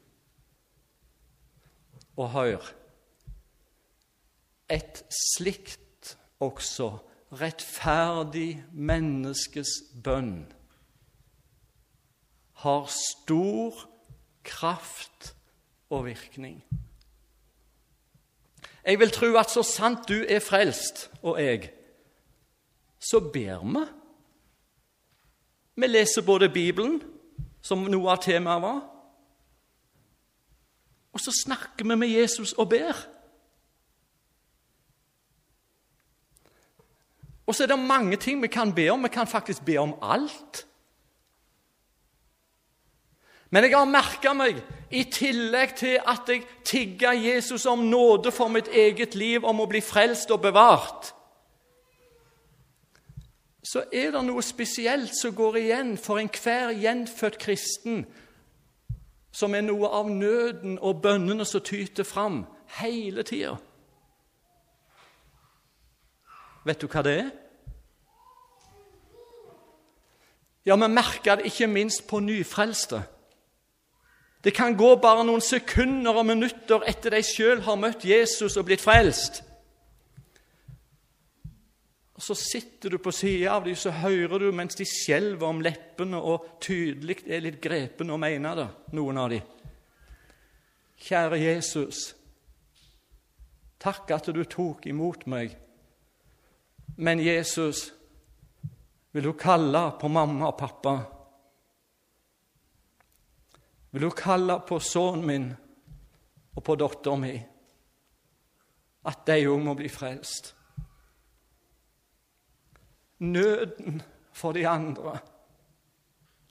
Og 2.17 2.31
hør 2.31 2.73
Et 4.69 5.03
slikt 5.13 6.17
også 6.39 6.97
rettferdig 7.31 8.65
menneskes 8.73 9.69
bønn 10.03 10.47
har 12.63 12.89
stor 12.91 13.85
kraft 14.43 15.35
og 15.89 16.05
virkning. 16.05 16.63
Jeg 18.85 18.99
vil 18.99 19.11
tro 19.11 19.29
at 19.39 19.51
så 19.51 19.63
sant 19.63 20.09
du 20.09 20.25
er 20.27 20.39
frelst, 20.39 21.09
og 21.21 21.43
jeg, 21.43 21.71
så 22.99 23.19
ber 23.19 23.63
vi. 23.63 23.85
Vi 25.75 25.87
leser 25.87 26.25
både 26.25 26.49
Bibelen, 26.49 27.01
som 27.61 27.85
noe 27.85 28.11
av 28.11 28.21
temaet 28.23 28.63
var, 28.63 28.79
og 31.13 31.21
så 31.21 31.31
snakker 31.33 31.85
vi 31.85 31.95
med 31.95 32.07
Jesus 32.07 32.53
og 32.53 32.69
ber. 32.69 32.97
Og 37.47 37.55
så 37.55 37.63
er 37.63 37.71
det 37.71 37.79
mange 37.79 38.17
ting 38.21 38.41
vi 38.41 38.47
kan 38.47 38.73
be 38.75 38.89
om. 38.91 39.03
Vi 39.03 39.09
kan 39.09 39.27
faktisk 39.27 39.65
be 39.65 39.77
om 39.77 39.95
alt. 40.01 40.67
Men 43.49 43.63
jeg 43.63 43.77
har 43.77 43.87
merka 43.89 44.33
meg, 44.35 44.59
i 44.91 45.03
tillegg 45.03 45.73
til 45.79 45.97
at 46.05 46.29
jeg 46.29 46.43
tigger 46.67 47.15
Jesus 47.15 47.65
om 47.65 47.87
nåde 47.89 48.31
for 48.31 48.51
mitt 48.51 48.67
eget 48.67 49.15
liv, 49.15 49.45
om 49.45 49.63
å 49.63 49.67
bli 49.67 49.81
frelst 49.81 50.31
og 50.31 50.41
bevart, 50.43 51.13
så 53.67 53.83
er 53.91 54.13
det 54.15 54.23
noe 54.23 54.43
spesielt 54.45 55.11
som 55.15 55.35
går 55.35 55.57
igjen 55.59 55.97
for 55.99 56.21
enhver 56.21 56.71
gjenfødt 56.71 57.39
kristen, 57.41 58.05
som 59.31 59.55
er 59.55 59.65
noe 59.65 59.89
av 59.91 60.07
nøden 60.09 60.77
og 60.79 61.01
bønnene 61.03 61.45
som 61.45 61.61
tyter 61.61 62.07
fram 62.07 62.45
hele 62.79 63.25
tida. 63.27 63.57
Vet 66.67 66.81
du 66.81 66.87
hva 66.91 67.03
det 67.03 67.17
er? 67.25 67.27
Ja, 70.67 70.75
vi 70.75 70.87
merker 70.91 71.39
det 71.39 71.47
ikke 71.47 71.67
minst 71.71 72.07
på 72.07 72.19
nyfrelste. 72.19 73.01
Det 74.43 74.53
kan 74.55 74.75
gå 74.79 74.95
bare 74.99 75.23
noen 75.27 75.43
sekunder 75.43 76.15
og 76.15 76.25
minutter 76.27 76.83
etter 76.87 77.15
de 77.15 77.21
sjøl 77.23 77.61
har 77.63 77.79
møtt 77.79 78.03
Jesus 78.07 78.57
og 78.59 78.67
blitt 78.67 78.83
frelst. 78.83 79.43
Og 82.17 82.23
Så 82.23 82.35
sitter 82.35 82.89
du 82.89 82.97
på 82.97 83.11
sida 83.13 83.51
av 83.53 83.65
dem, 83.65 83.75
så 83.75 83.91
hører 83.93 84.39
du 84.41 84.51
mens 84.51 84.75
de 84.75 84.85
skjelver 84.89 85.45
om 85.45 85.61
leppene 85.61 86.17
og 86.17 86.57
tydelig 86.61 87.19
er 87.29 87.43
litt 87.45 87.59
grepne 87.61 88.15
og 88.15 88.21
mener 88.23 88.57
det, 88.57 88.67
noen 88.97 89.21
av 89.21 89.29
dem. 89.29 89.53
Kjære 90.97 91.37
Jesus, 91.37 92.15
takk 93.77 94.09
at 94.15 94.31
du 94.33 94.41
tok 94.49 94.87
imot 94.89 95.27
meg. 95.29 95.53
Men 96.97 97.21
Jesus, 97.21 97.91
vil 99.13 99.29
du 99.29 99.35
kalle 99.37 99.83
på 100.01 100.09
mamma 100.09 100.49
og 100.49 100.57
pappa? 100.57 100.95
Vil 103.93 104.09
du 104.09 104.09
kalle 104.17 104.57
på 104.65 104.81
sønnen 104.81 105.29
min 105.29 105.47
og 106.57 106.65
på 106.65 106.81
datteren 106.81 107.21
min? 107.21 107.41
At 109.05 109.21
de 109.29 109.43
òg 109.45 109.61
må 109.61 109.77
bli 109.77 109.93
frelst? 109.93 110.56
Nøden 113.19 114.01
for 114.33 114.51
de 114.51 114.67
andre 114.67 115.19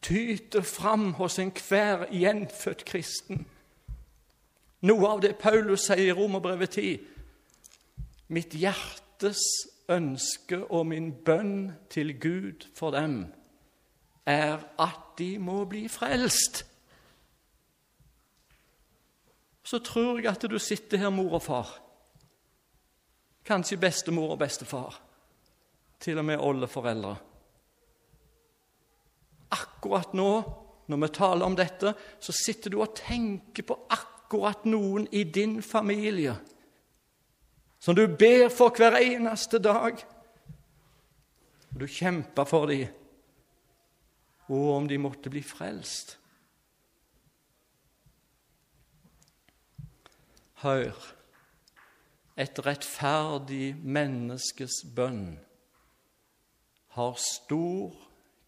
tyter 0.06 0.62
fram 0.62 1.12
hos 1.12 1.38
enhver 1.38 2.06
gjenfødt 2.12 2.84
kristen. 2.84 3.46
Noe 4.86 5.08
av 5.08 5.22
det 5.24 5.34
Paulus 5.40 5.88
sier 5.88 6.12
i 6.12 6.14
Romerbrevet 6.14 6.76
10. 6.76 6.92
Mitt 8.28 8.54
hjertes 8.54 9.42
ønske 9.90 10.60
og 10.64 10.86
min 10.92 11.10
bønn 11.26 11.72
til 11.90 12.12
Gud 12.20 12.68
for 12.74 12.94
dem 12.94 13.24
er 14.26 14.62
at 14.82 15.18
de 15.18 15.36
må 15.38 15.64
bli 15.64 15.86
frelst. 15.90 16.64
Så 19.66 19.78
tror 19.82 20.20
jeg 20.20 20.30
at 20.30 20.46
du 20.50 20.58
sitter 20.58 20.98
her, 20.98 21.10
mor 21.10 21.38
og 21.38 21.42
far. 21.42 21.72
Kanskje 23.46 23.78
bestemor 23.78 24.34
og 24.34 24.38
bestefar 24.38 25.05
til 26.06 26.22
og 26.22 26.28
med 26.28 26.42
oldeforeldre. 26.42 27.14
Akkurat 29.56 30.14
nå, 30.14 30.30
når 30.86 31.00
vi 31.02 31.14
taler 31.14 31.46
om 31.46 31.56
dette, 31.58 31.94
så 32.22 32.34
sitter 32.34 32.70
du 32.70 32.80
og 32.80 32.94
tenker 32.98 33.66
på 33.66 33.78
akkurat 33.90 34.66
noen 34.70 35.08
i 35.10 35.24
din 35.26 35.58
familie 35.62 36.36
som 37.86 37.94
du 37.94 38.06
ber 38.08 38.48
for 38.50 38.74
hver 38.74 38.96
eneste 38.98 39.60
dag. 39.62 40.00
Du 41.70 41.84
kjemper 41.86 42.48
for 42.48 42.66
dem, 42.66 42.88
og 44.50 44.70
om 44.72 44.88
de 44.90 44.98
måtte 44.98 45.30
bli 45.30 45.42
frelst. 45.44 46.16
Hør, 50.64 50.96
et 52.34 52.58
rettferdig 52.66 53.76
menneskes 53.84 54.80
bønn 54.96 55.36
har 56.96 57.16
stor 57.20 57.92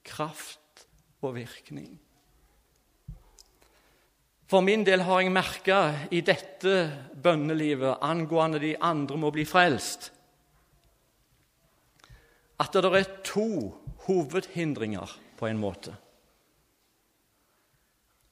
kraft 0.04 0.86
og 1.20 1.34
virkning. 1.36 1.98
For 4.48 4.64
min 4.64 4.86
del 4.86 5.04
har 5.04 5.20
jeg 5.20 5.32
merka 5.34 5.80
i 6.08 6.22
dette 6.24 6.76
bønnelivet 7.12 8.00
angående 8.00 8.60
de 8.62 8.72
andre 8.80 9.18
må 9.20 9.30
bli 9.34 9.44
frelst, 9.44 10.08
at 12.58 12.74
det 12.74 12.88
er 12.88 13.10
to 13.22 13.50
hovedhindringer, 14.08 15.10
på 15.38 15.46
en 15.46 15.60
måte, 15.62 15.92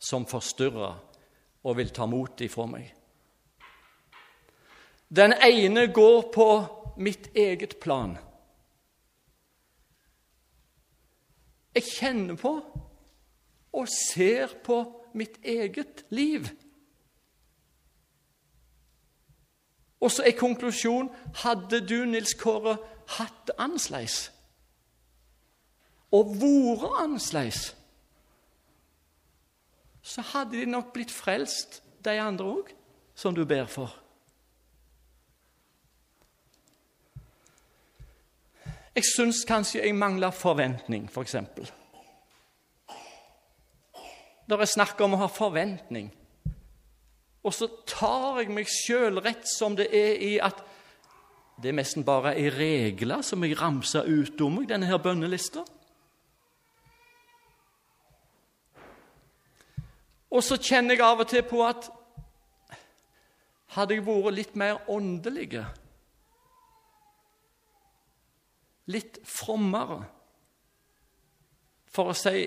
som 0.03 0.25
forstyrrer 0.27 0.97
og 1.63 1.77
vil 1.79 1.93
ta 1.95 2.09
mot 2.11 2.41
ifra 2.43 2.65
meg. 2.67 2.89
Den 5.07 5.37
ene 5.39 5.87
går 5.95 6.25
på 6.35 6.49
mitt 6.99 7.29
eget 7.37 7.77
plan. 7.79 8.17
Jeg 11.77 11.85
kjenner 11.85 12.39
på 12.41 12.55
og 13.77 13.89
ser 13.93 14.55
på 14.65 14.79
mitt 15.17 15.37
eget 15.45 16.07
liv. 16.09 16.49
Og 20.01 20.13
så 20.13 20.25
er 20.25 20.37
konklusjonen 20.39 21.13
hadde 21.43 21.83
du, 21.85 21.99
Nils 22.09 22.33
Kåre, 22.41 22.79
hatt 23.19 23.45
det 23.49 23.57
annerledes 23.61 24.31
og 26.15 26.37
vært 26.41 27.01
annerledes, 27.03 27.63
så 30.07 30.23
hadde 30.33 30.61
de 30.61 30.69
nok 30.71 30.93
blitt 30.95 31.11
frelst, 31.11 31.83
de 32.05 32.15
andre 32.23 32.47
òg, 32.47 32.69
som 33.19 33.35
du 33.35 33.43
ber 33.45 33.67
for. 33.67 33.91
Jeg 38.97 39.05
syns 39.05 39.43
kanskje 39.45 39.83
jeg 39.83 39.95
mangler 39.95 40.33
forventning, 40.33 41.05
f.eks. 41.05 41.15
For 41.15 41.27
eksempel. 41.27 41.69
det 44.49 44.57
er 44.57 44.71
snakk 44.71 45.01
om 45.05 45.17
å 45.17 45.21
ha 45.21 45.29
forventning. 45.29 46.09
Og 47.45 47.53
så 47.55 47.69
tar 47.87 48.41
jeg 48.41 48.55
meg 48.57 48.71
sjøl 48.73 49.21
rett 49.21 49.45
som 49.51 49.77
det 49.77 49.91
er 49.93 50.17
i 50.25 50.33
at 50.41 50.65
det 51.61 51.71
er 51.71 51.77
nesten 51.77 52.05
bare 52.05 52.35
ei 52.37 52.49
regler 52.53 53.23
som 53.25 53.45
jeg 53.45 53.57
ramser 53.61 54.09
ut 54.09 54.41
om 54.45 54.59
meg, 54.59 54.69
denne 54.73 54.89
her 54.89 55.01
bønnelista. 55.03 55.63
Og 60.33 60.43
så 60.45 60.57
kjenner 60.57 60.97
jeg 60.97 61.05
av 61.05 61.23
og 61.23 61.29
til 61.31 61.45
på 61.49 61.63
at 61.65 61.91
hadde 63.77 63.97
jeg 63.97 64.05
vært 64.09 64.37
litt 64.37 64.57
mer 64.57 64.81
åndelig 64.89 65.65
litt 68.93 69.21
frommere, 69.27 70.03
for 71.91 72.13
å 72.13 72.17
si 72.17 72.45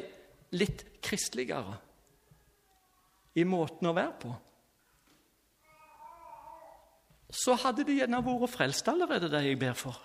litt 0.56 0.86
kristeligere, 1.04 1.78
i 3.40 3.46
måten 3.48 3.88
å 3.88 3.96
være 3.96 4.16
på, 4.20 4.36
så 7.30 7.54
hadde 7.62 7.86
de 7.86 8.00
gjerne 8.00 8.22
vært 8.26 8.54
frelst 8.56 8.88
allerede, 8.90 9.30
det 9.30 9.44
jeg 9.46 9.60
ber 9.62 9.76
for. 9.78 9.98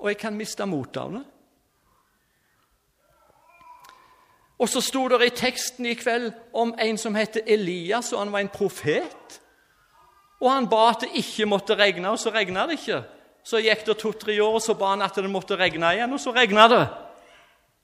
Og 0.00 0.08
jeg 0.08 0.18
kan 0.18 0.34
miste 0.36 0.66
motet 0.66 0.96
av 1.02 1.12
det. 1.18 1.22
Og 4.60 4.68
så 4.68 4.80
sto 4.84 5.06
det 5.08 5.20
i 5.24 5.36
teksten 5.36 5.86
i 5.88 5.94
kveld 5.96 6.32
om 6.52 6.72
en 6.76 6.98
som 7.00 7.14
heter 7.16 7.46
Elias, 7.48 8.12
og 8.12 8.24
han 8.24 8.32
var 8.32 8.44
en 8.44 8.52
profet. 8.52 9.38
Og 10.40 10.48
han 10.48 10.68
ba 10.72 10.86
at 10.90 11.04
det 11.04 11.12
ikke 11.20 11.48
måtte 11.48 11.76
regne, 11.76 12.12
og 12.12 12.20
så 12.20 12.32
regna 12.32 12.64
det 12.68 12.78
ikke. 12.80 13.02
Så 13.44 13.60
gikk 13.60 13.84
det 13.86 13.96
to-tre 14.00 14.36
år, 14.40 14.56
og 14.56 14.64
så 14.64 14.76
ba 14.76 14.94
han 14.94 15.04
at 15.04 15.16
det 15.16 15.30
måtte 15.32 15.58
regne 15.60 15.94
igjen, 15.96 16.12
og 16.16 16.20
så 16.20 16.32
regna 16.36 16.66
det. 16.70 16.84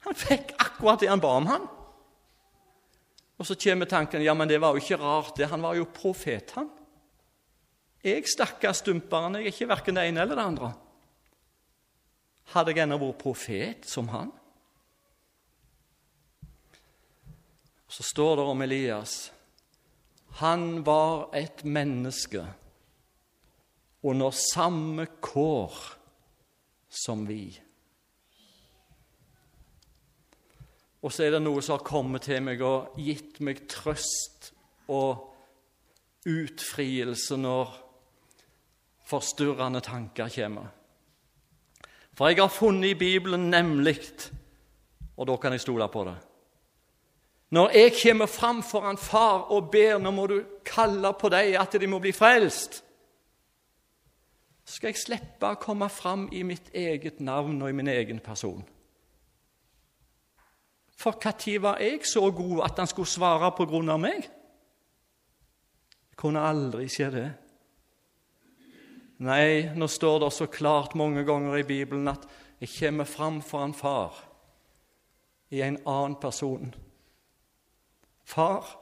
Han 0.07 0.17
fikk 0.17 0.55
akkurat 0.57 1.01
det 1.01 1.11
han 1.11 1.21
ba 1.21 1.35
om, 1.37 1.49
han. 1.49 1.67
Og 3.37 3.45
så 3.45 3.57
kommer 3.61 3.89
tanken 3.89 4.25
ja, 4.25 4.33
men 4.33 4.49
det 4.49 4.57
var 4.61 4.73
jo 4.73 4.81
ikke 4.81 4.97
rart, 5.01 5.35
det. 5.37 5.49
Han 5.51 5.61
var 5.61 5.77
jo 5.77 5.85
profet, 5.93 6.55
han. 6.57 6.71
Jeg, 8.05 8.25
stakkars 8.29 8.81
stumperen, 8.81 9.37
jeg 9.37 9.49
er 9.49 9.53
ikke 9.53 9.69
verken 9.69 9.97
det 9.97 10.07
ene 10.09 10.23
eller 10.23 10.37
det 10.37 10.45
andre. 10.45 10.73
Hadde 12.53 12.73
jeg 12.73 12.85
ennå 12.85 12.97
vært 13.01 13.21
profet 13.21 13.87
som 13.89 14.09
han? 14.13 14.29
Så 17.91 18.05
står 18.05 18.37
det 18.39 18.45
om 18.51 18.61
Elias 18.63 19.17
han 20.37 20.85
var 20.85 21.29
et 21.33 21.63
menneske 21.65 22.43
under 24.05 24.31
samme 24.31 25.07
kår 25.21 25.73
som 26.89 27.23
vi. 27.25 27.41
Og 31.01 31.13
så 31.13 31.25
er 31.25 31.33
det 31.33 31.41
noe 31.41 31.63
som 31.65 31.79
har 31.79 31.87
kommet 31.87 32.27
til 32.27 32.45
meg 32.45 32.61
og 32.61 32.99
gitt 33.01 33.41
meg 33.41 33.63
trøst 33.71 34.51
og 34.93 35.25
utfrielse 36.29 37.37
når 37.41 37.73
forstyrrende 39.09 39.81
tanker 39.81 40.29
kommer. 40.37 40.69
For 42.13 42.29
jeg 42.29 42.43
har 42.43 42.53
funnet 42.53 42.93
i 42.93 42.99
Bibelen 42.99 43.49
nemlig, 43.49 44.03
og 45.17 45.29
da 45.29 45.41
kan 45.41 45.57
jeg 45.57 45.65
stole 45.65 45.89
på 45.89 46.05
det 46.05 46.17
når 47.49 47.69
jeg 47.71 47.93
kommer 48.01 48.27
fram 48.27 48.63
foran 48.63 48.97
far 48.99 49.47
og 49.55 49.71
ber 49.71 50.01
nå 50.01 50.11
må 50.11 50.27
du 50.27 50.37
kalle 50.67 51.13
på 51.15 51.29
dem 51.31 51.55
at 51.59 51.77
de 51.79 51.87
må 51.87 51.99
bli 52.03 52.11
frelst, 52.11 52.81
skal 54.67 54.91
jeg 54.91 54.99
slippe 54.99 55.47
å 55.47 55.59
komme 55.61 55.87
fram 55.87 56.25
i 56.35 56.41
mitt 56.43 56.73
eget 56.75 57.21
navn 57.23 57.61
og 57.61 57.71
i 57.71 57.75
min 57.77 57.87
egen 57.87 58.19
person. 58.19 58.65
For 60.97 61.15
når 61.23 61.61
var 61.61 61.79
jeg 61.79 62.03
så 62.09 62.25
god 62.31 62.63
at 62.65 62.79
han 62.81 62.89
skulle 62.89 63.07
svare 63.07 63.51
på 63.55 63.67
grunn 63.69 63.89
av 63.93 64.01
meg? 64.01 64.25
Det 66.09 66.17
kunne 66.19 66.43
aldri 66.43 66.89
skje, 66.89 67.09
det. 67.13 67.27
Nei, 69.23 69.69
nå 69.73 69.87
står 69.87 70.19
det 70.25 70.33
så 70.33 70.49
klart 70.51 70.97
mange 70.97 71.23
ganger 71.25 71.57
i 71.57 71.65
Bibelen 71.65 72.09
at 72.11 72.27
jeg 72.59 72.73
kommer 72.75 73.05
fram 73.05 73.39
foran 73.41 73.73
Far 73.73 74.17
i 75.49 75.61
en 75.61 75.79
annen 75.85 76.17
person. 76.19 76.73
Far, 78.27 78.79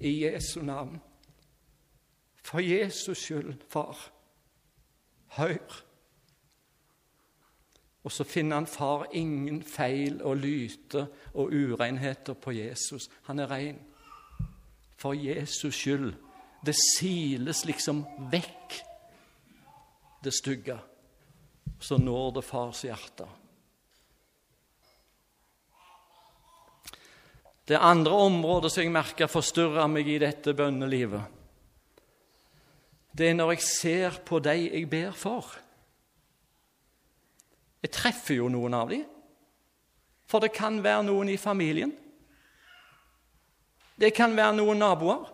i 0.00 0.24
Jesu 0.24 0.62
navn. 0.62 1.00
For 2.42 2.60
Jesus 2.60 3.18
skyld, 3.18 3.54
far, 3.68 3.98
hør. 5.26 5.82
Og 8.04 8.12
så 8.12 8.24
finner 8.24 8.56
han 8.56 8.66
far 8.66 9.06
ingen 9.12 9.62
feil 9.62 10.22
og 10.22 10.36
lyter 10.36 11.06
og 11.34 11.50
urenheter 11.50 12.34
på 12.34 12.50
Jesus. 12.50 13.10
Han 13.22 13.38
er 13.38 13.50
ren. 13.50 13.78
For 14.96 15.12
Jesus 15.12 15.74
skyld. 15.74 16.14
Det 16.66 16.74
siles 16.98 17.64
liksom 17.66 18.04
vekk, 18.30 18.78
det 20.24 20.34
stygge. 20.34 20.78
Så 21.80 21.98
når 21.98 22.30
det 22.30 22.44
fars 22.44 22.82
hjerte. 22.86 23.26
Det 27.68 27.76
er 27.76 27.86
andre 27.86 28.12
områder 28.26 28.72
som 28.72 28.82
jeg 28.82 28.92
merker 28.94 29.30
forstyrrer 29.30 29.90
meg 29.90 30.08
i 30.10 30.18
dette 30.22 30.54
bønnelivet, 30.56 31.22
det 33.12 33.28
er 33.28 33.34
når 33.36 33.50
jeg 33.52 33.62
ser 33.66 34.14
på 34.24 34.40
de 34.40 34.54
jeg 34.56 34.88
ber 34.90 35.12
for. 35.12 35.50
Jeg 37.82 37.92
treffer 37.92 38.38
jo 38.38 38.48
noen 38.48 38.74
av 38.78 38.88
dem. 38.88 39.02
For 40.24 40.40
det 40.40 40.54
kan 40.56 40.78
være 40.80 41.04
noen 41.10 41.28
i 41.28 41.36
familien. 41.36 41.92
Det 44.00 44.14
kan 44.16 44.32
være 44.36 44.56
noen 44.56 44.80
naboer. 44.80 45.28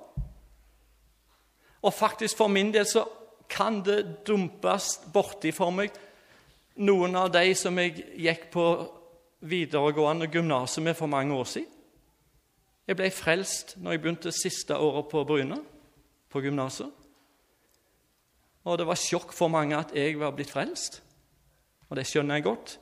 Og 1.86 1.94
faktisk 1.94 2.40
for 2.40 2.50
min 2.50 2.72
del 2.74 2.88
så 2.88 3.04
kan 3.48 3.78
det 3.86 4.26
dumpes 4.26 4.96
borti 5.14 5.54
for 5.54 5.70
meg 5.72 5.94
noen 6.82 7.14
av 7.16 7.30
de 7.32 7.54
som 7.56 7.78
jeg 7.78 7.94
gikk 8.18 8.48
på 8.52 8.64
videregående 9.48 10.26
gymnaset 10.30 10.82
med 10.82 10.98
for 10.98 11.10
mange 11.10 11.34
år 11.34 11.46
siden. 11.46 11.77
Jeg 12.88 12.96
ble 12.96 13.10
frelst 13.12 13.74
når 13.76 13.94
jeg 13.94 14.00
begynte 14.00 14.32
siste 14.32 14.76
året 14.80 15.10
på 15.10 15.20
Bryne, 15.28 15.58
på 16.32 16.40
gymnaset. 16.40 16.88
Og 18.64 18.78
det 18.80 18.86
var 18.88 19.00
sjokk 19.00 19.32
for 19.36 19.52
mange 19.52 19.76
at 19.76 19.92
jeg 19.96 20.16
var 20.20 20.32
blitt 20.36 20.52
frelst. 20.52 21.02
Og 21.88 21.96
det 21.96 22.06
skjønner 22.08 22.38
jeg 22.38 22.46
godt. 22.48 22.78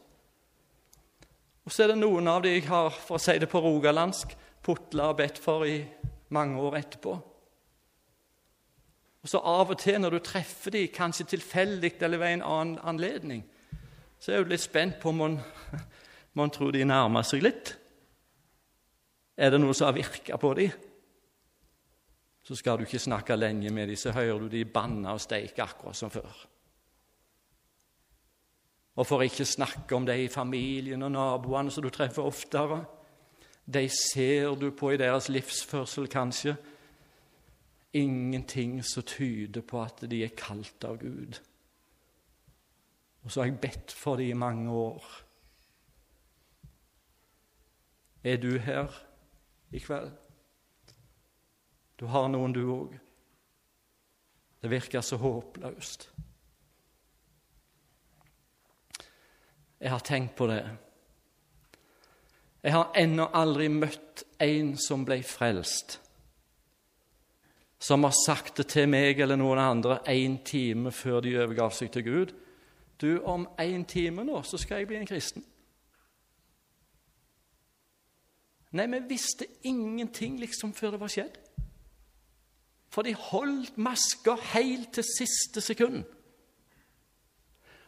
Og 1.67 1.75
så 1.75 1.83
er 1.83 1.93
det 1.93 1.99
noen 1.99 2.31
av 2.31 2.45
de 2.45 2.53
jeg 2.55 2.67
har, 2.69 2.95
for 2.95 3.19
å 3.19 3.23
si 3.23 3.35
det 3.43 3.49
på 3.51 3.63
rogalandsk, 3.63 4.37
putla 4.67 5.11
og 5.11 5.19
bedt 5.19 5.41
for 5.43 5.67
i 5.67 5.81
mange 6.35 6.63
år 6.63 6.79
etterpå. 6.79 7.15
Og 9.27 9.31
så 9.31 9.41
Av 9.43 9.73
og 9.75 9.79
til 9.83 9.99
når 9.99 10.15
du 10.15 10.21
treffer 10.23 10.75
dem, 10.75 10.87
kanskje 10.95 11.27
tilfeldig 11.35 11.97
eller 11.99 12.23
ved 12.23 12.37
en 12.37 12.47
annen 12.47 12.79
anledning, 12.87 13.43
så 14.23 14.33
er 14.33 14.45
du 14.45 14.53
litt 14.55 14.63
spent 14.63 15.01
på 15.03 15.11
om 15.11 15.19
man, 15.19 15.35
man 16.39 16.55
tror 16.55 16.71
de 16.71 16.87
nærmer 16.87 17.27
seg 17.27 17.43
litt. 17.43 17.75
Er 19.37 19.53
det 19.53 19.61
noe 19.61 19.75
som 19.77 19.91
har 19.91 19.97
virka 19.97 20.39
på 20.41 20.53
dem? 20.57 20.73
Så 22.47 22.57
skal 22.57 22.79
du 22.79 22.87
ikke 22.87 23.03
snakke 23.03 23.37
lenge 23.37 23.71
med 23.75 23.91
dem, 23.91 23.99
så 23.99 24.15
hører 24.15 24.39
du 24.39 24.49
de 24.49 24.65
banne 24.65 25.11
og 25.13 25.21
steike 25.21 25.65
akkurat 25.65 25.97
som 25.99 26.13
før. 26.15 26.47
Og 28.97 29.07
for 29.07 29.23
ikke 29.23 29.45
snakke 29.45 29.97
om 29.97 30.07
de 30.07 30.15
i 30.25 30.29
familien 30.33 31.03
og 31.03 31.13
naboene 31.13 31.71
som 31.71 31.85
du 31.85 31.91
treffer 31.93 32.25
oftere. 32.25 32.85
De 33.67 33.89
ser 33.91 34.55
du 34.55 34.71
på 34.71 34.95
i 34.95 35.01
deres 35.01 35.29
livsførsel, 35.29 36.09
kanskje. 36.09 36.55
Ingenting 37.93 38.79
som 38.85 39.03
tyder 39.03 39.61
på 39.61 39.83
at 39.83 40.07
de 40.11 40.23
er 40.25 40.33
kalt 40.37 40.85
av 40.85 41.01
Gud. 41.03 41.41
Og 43.25 43.33
så 43.33 43.43
har 43.43 43.51
jeg 43.51 43.61
bedt 43.61 43.93
for 43.93 44.17
dem 44.17 44.31
i 44.31 44.39
mange 44.39 44.71
år. 44.71 45.05
Er 48.25 48.37
du 48.37 48.59
her 48.59 49.06
i 49.71 49.81
kveld? 49.83 50.13
Du 51.97 52.07
har 52.13 52.29
noen, 52.29 52.53
du 52.53 52.63
òg. 52.69 52.97
Det 54.61 54.71
virker 54.71 55.01
så 55.01 55.17
håpløst. 55.21 56.11
Jeg 59.81 59.93
har 59.93 60.05
tenkt 60.05 60.37
på 60.37 60.49
det. 60.51 60.63
Jeg 62.63 62.75
har 62.75 62.97
ennå 62.99 63.29
aldri 63.37 63.69
møtt 63.71 64.25
en 64.43 64.73
som 64.81 65.05
ble 65.07 65.21
frelst, 65.23 66.01
som 67.79 68.03
har 68.03 68.17
sagt 68.17 68.57
det 68.59 68.67
til 68.73 68.89
meg 68.91 69.21
eller 69.23 69.39
noen 69.39 69.61
andre 69.63 70.01
én 70.11 70.41
time 70.45 70.91
før 70.91 71.21
de 71.23 71.37
overgav 71.39 71.77
seg 71.77 71.93
til 71.95 72.07
Gud. 72.09 72.33
Du, 72.99 73.21
om 73.23 73.47
én 73.61 73.85
time 73.87 74.25
nå 74.25 74.41
så 74.43 74.59
skal 74.59 74.83
jeg 74.83 74.91
bli 74.91 74.99
en 74.99 75.07
kristen. 75.07 75.45
Nei, 78.77 78.87
vi 78.93 79.01
visste 79.09 79.47
ingenting 79.65 80.39
liksom 80.41 80.75
før 80.77 80.95
det 80.95 81.01
var 81.01 81.13
skjedd. 81.13 81.37
For 82.93 83.07
de 83.07 83.15
holdt 83.17 83.79
maska 83.81 84.37
helt 84.53 84.93
til 84.97 85.07
siste 85.07 85.63
sekund. 85.65 86.05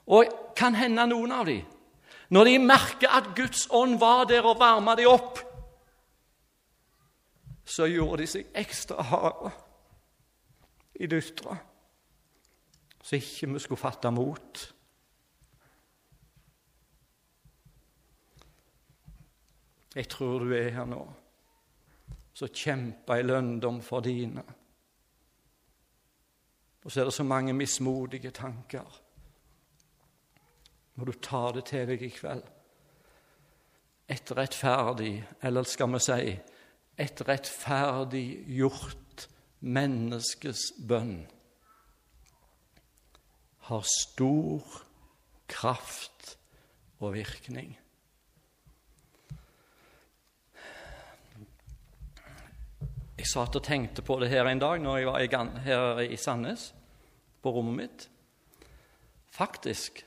Og 0.09 0.33
kan 0.57 0.77
hende 0.77 1.05
noen 1.11 1.35
av 1.37 1.49
dem 1.49 1.67
når 2.29 2.45
de 2.45 2.59
merker 2.61 3.13
at 3.17 3.31
Guds 3.37 3.67
ånd 3.73 3.97
var 4.01 4.27
der 4.29 4.45
og 4.45 4.59
varma 4.61 4.93
dem 4.99 5.09
opp, 5.09 5.39
så 7.65 7.87
gjorde 7.89 8.23
de 8.23 8.27
seg 8.29 8.51
ekstra 8.57 9.05
harde 9.11 9.53
i 11.01 11.09
dystra, 11.09 11.57
så 13.01 13.17
ikke 13.17 13.49
vi 13.55 13.63
skulle 13.65 13.81
fatte 13.81 14.13
mot. 14.13 14.61
Jeg 19.99 20.07
tror 20.13 20.45
du 20.45 20.53
er 20.55 20.71
her 20.77 20.87
nå, 20.87 21.01
så 22.39 22.47
kjemper 22.55 23.19
jeg 23.19 23.27
lønndom 23.27 23.81
for 23.83 24.05
dine. 24.05 24.45
Og 26.85 26.93
så 26.93 27.03
er 27.03 27.09
det 27.09 27.17
så 27.17 27.27
mange 27.27 27.53
mismodige 27.53 28.31
tanker 28.31 29.01
må 30.99 31.07
du 31.07 31.15
ta 31.23 31.45
det 31.55 31.69
til 31.71 31.87
deg 31.87 32.03
i 32.03 32.11
kveld. 32.11 32.43
Et 34.11 34.31
rettferdig, 34.35 35.13
eller 35.47 35.67
skal 35.69 35.93
vi 35.93 36.01
si 36.03 36.33
et 36.99 37.21
rettferdig 37.29 38.27
gjort 38.51 39.29
menneskes 39.63 40.65
bønn 40.89 41.21
har 43.69 43.85
stor 43.93 44.79
kraft 45.51 46.33
og 46.99 47.13
virkning. 47.15 47.77
Satt 53.29 53.59
og 53.59 53.65
tenkte 53.65 54.01
på 54.05 54.17
det 54.23 54.31
her 54.33 54.49
en 54.49 54.61
dag 54.63 54.81
når 54.81 55.01
jeg 55.03 55.09
var 55.09 55.51
her 55.67 56.01
i 56.01 56.17
Sandnes, 56.17 56.71
på 57.43 57.53
rommet 57.53 57.77
mitt. 57.77 58.07
Faktisk 59.29 60.01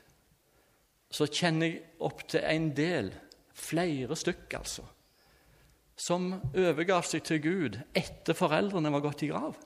så 1.11 1.27
kjenner 1.27 1.67
jeg 1.67 1.83
opp 2.07 2.23
til 2.31 2.43
en 2.47 2.71
del, 2.75 3.11
flere 3.51 4.15
stykk 4.17 4.55
altså, 4.57 4.85
som 5.99 6.31
overgav 6.55 7.03
seg 7.05 7.25
til 7.27 7.41
Gud 7.43 7.77
etter 7.93 8.37
foreldrene 8.37 8.89
var 8.95 9.03
gått 9.03 9.25
i 9.27 9.29
grav. 9.29 9.59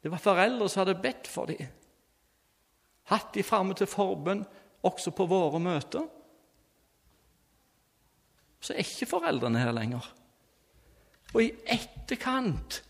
Det 0.00 0.12
var 0.12 0.22
foreldre 0.22 0.70
som 0.70 0.84
hadde 0.84 1.00
bedt 1.02 1.28
for 1.28 1.50
dem, 1.50 1.68
hatt 3.10 3.34
de 3.34 3.44
framme 3.44 3.76
til 3.76 3.90
forbønn 3.90 4.44
også 4.84 5.12
på 5.16 5.26
våre 5.28 5.60
møter. 5.60 6.06
Så 8.64 8.72
er 8.72 8.86
ikke 8.86 9.10
foreldrene 9.10 9.60
her 9.60 9.74
lenger. 9.76 10.06
Og 11.34 11.42
i 11.42 11.50
etterkant 11.66 12.80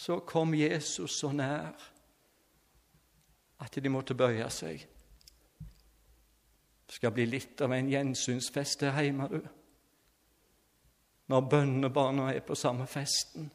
så 0.00 0.18
kom 0.26 0.54
Jesus 0.56 1.18
så 1.20 1.30
nær 1.36 1.90
at 3.60 3.76
de 3.76 3.92
måtte 3.92 4.16
bøye 4.16 4.48
seg. 4.50 4.82
Det 6.86 6.96
skal 6.96 7.12
bli 7.14 7.26
litt 7.28 7.60
av 7.62 7.74
en 7.76 7.90
gjensynsfest 7.92 8.82
her 8.88 9.04
hjemme, 9.04 9.28
du. 9.30 9.40
Når 11.30 11.48
bønnebarna 11.52 12.32
er 12.32 12.42
på 12.42 12.56
samme 12.58 12.88
festen. 12.90 13.46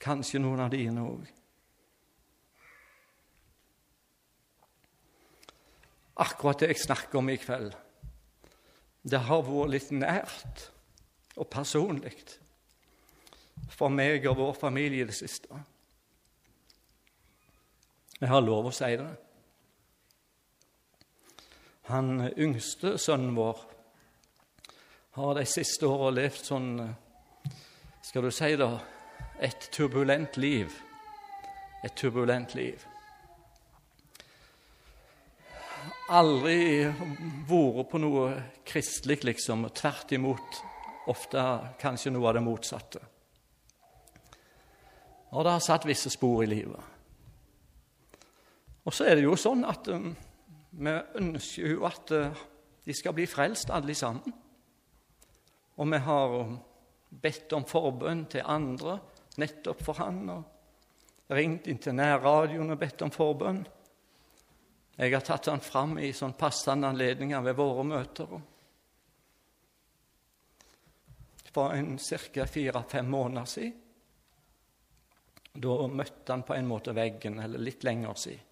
Kanskje 0.00 0.38
noen 0.38 0.62
av 0.62 0.70
dine 0.70 1.02
òg. 1.02 1.24
Akkurat 6.20 6.60
det 6.60 6.74
jeg 6.74 6.84
snakker 6.84 7.18
om 7.18 7.32
i 7.32 7.40
kveld, 7.40 7.72
det 9.02 9.22
har 9.26 9.42
vært 9.46 9.72
litt 9.74 9.90
nært 9.96 10.66
og 11.36 11.48
personlig 11.52 12.14
for 13.70 13.92
meg 13.92 14.26
og 14.28 14.38
vår 14.40 14.54
familie 14.58 15.04
i 15.04 15.08
det 15.08 15.16
siste. 15.16 15.60
Jeg 18.20 18.28
har 18.28 18.44
lov 18.44 18.68
å 18.68 18.74
si 18.74 18.90
det. 19.00 19.10
Han 21.88 22.28
yngste 22.36 22.98
sønnen 23.00 23.34
vår 23.38 23.64
har 25.16 25.34
de 25.34 25.46
siste 25.48 25.88
åra 25.88 26.12
levd 26.14 26.44
sånn 26.46 26.72
Skal 28.04 28.24
du 28.24 28.30
si 28.32 28.54
det 28.56 28.68
et 29.40 29.68
turbulent 29.72 30.36
liv. 30.36 30.72
Et 31.84 31.94
turbulent 31.96 32.54
liv. 32.54 32.84
Aldri 36.10 36.84
vært 37.48 37.90
på 37.90 38.00
noe 38.02 38.26
kristelig, 38.66 39.20
liksom. 39.26 39.68
Tvert 39.74 40.12
imot 40.16 40.60
ofte 41.10 41.42
kanskje 41.80 42.12
noe 42.14 42.28
av 42.30 42.36
det 42.36 42.44
motsatte. 42.44 43.02
Og 45.30 45.46
det 45.46 45.54
har 45.54 45.62
satt 45.62 45.86
visse 45.86 46.10
spor 46.10 46.42
i 46.42 46.50
livet. 46.50 46.98
Og 48.84 48.94
så 48.94 49.06
er 49.06 49.18
det 49.18 49.26
jo 49.26 49.36
sånn 49.38 49.62
at 49.68 49.86
um, 49.92 50.10
vi 50.70 50.94
ønsker 51.20 51.74
jo 51.76 51.84
at 51.86 52.10
uh, 52.16 52.40
de 52.86 52.96
skal 52.96 53.14
bli 53.14 53.28
frelst, 53.30 53.70
alle 53.70 53.94
sammen. 53.94 54.34
Og 55.78 55.90
vi 55.92 56.00
har 56.02 56.34
um, 56.40 56.56
bedt 57.10 57.52
om 57.54 57.66
forbønn 57.68 58.24
til 58.32 58.46
andre 58.46 58.98
nettopp 59.38 59.84
for 59.86 60.00
han, 60.02 60.24
og 60.32 61.30
ringt 61.30 61.68
inn 61.70 61.78
til 61.78 61.94
nærradioen 61.94 62.74
og 62.74 62.80
bedt 62.80 63.04
om 63.06 63.12
forbønn. 63.14 63.62
Jeg 65.00 65.14
har 65.14 65.24
tatt 65.24 65.48
han 65.48 65.62
fram 65.64 65.94
i 65.98 66.10
sånn 66.12 66.36
passende 66.36 66.90
anledninger 66.92 67.40
ved 67.46 67.56
våre 67.56 67.84
møter. 67.88 68.34
For 71.50 71.72
en 71.74 71.96
ca. 71.96 72.46
fire-fem 72.46 73.08
måneder 73.10 73.48
siden 73.48 73.78
da 75.50 75.86
møtte 75.90 76.30
han 76.30 76.44
på 76.46 76.54
en 76.54 76.68
måte 76.68 76.92
veggen, 76.94 77.40
eller 77.42 77.58
litt 77.58 77.82
lenger 77.82 78.14
siden. 78.14 78.44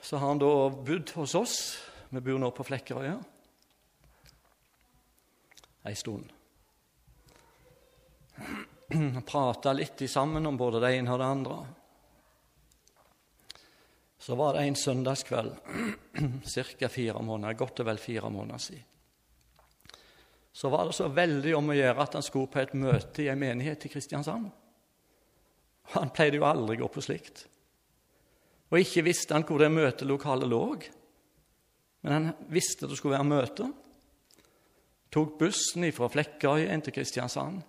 Så 0.00 0.20
har 0.20 0.28
han 0.28 0.38
da 0.38 0.52
bodd 0.70 1.10
hos 1.16 1.34
oss. 1.34 1.56
Vi 2.14 2.20
bor 2.22 2.38
nå 2.38 2.52
på 2.54 2.64
Flekkerøya 2.68 3.16
ei 5.86 5.94
stund. 5.94 6.32
Prata 9.26 9.72
litt 9.72 10.10
sammen 10.10 10.46
om 10.46 10.56
både 10.58 10.80
det 10.82 10.92
ene 10.96 11.12
og 11.14 11.20
det 11.22 11.26
andre. 11.26 11.58
Så 14.26 14.34
var 14.34 14.56
det 14.56 14.64
en 14.66 14.76
søndagskveld, 14.76 15.52
ca. 16.80 16.88
fire 16.88 17.22
måneder, 17.22 17.54
godt 17.54 17.80
og 17.80 17.86
vel 17.86 17.98
fire 17.98 18.30
måneder 18.30 18.58
siden. 18.58 18.82
Så 20.52 20.68
var 20.68 20.88
det 20.88 20.96
så 20.96 21.06
veldig 21.14 21.52
om 21.54 21.70
å 21.70 21.76
gjøre 21.76 22.02
at 22.02 22.16
han 22.18 22.24
skulle 22.26 22.50
på 22.50 22.58
et 22.58 22.72
møte 22.74 23.22
i 23.22 23.28
en 23.30 23.38
menighet 23.38 23.86
i 23.86 23.90
Kristiansand. 23.92 24.48
Han 25.92 26.10
pleide 26.16 26.40
jo 26.40 26.46
aldri 26.48 26.74
å 26.74 26.80
gå 26.80 26.88
på 26.96 27.04
slikt. 27.06 27.44
Og 28.72 28.80
ikke 28.80 29.04
visste 29.06 29.36
han 29.36 29.46
hvor 29.46 29.62
det 29.62 29.70
møtelokalet 29.70 30.50
lå. 30.50 30.62
Men 32.02 32.16
han 32.16 32.50
visste 32.50 32.90
det 32.90 32.98
skulle 32.98 33.20
være 33.20 33.30
møte. 33.30 33.70
Tok 35.14 35.38
bussen 35.38 35.86
fra 35.94 36.10
Flekkerøy 36.10 36.66
inn 36.66 36.82
til 36.82 36.98
Kristiansand. 36.98 37.62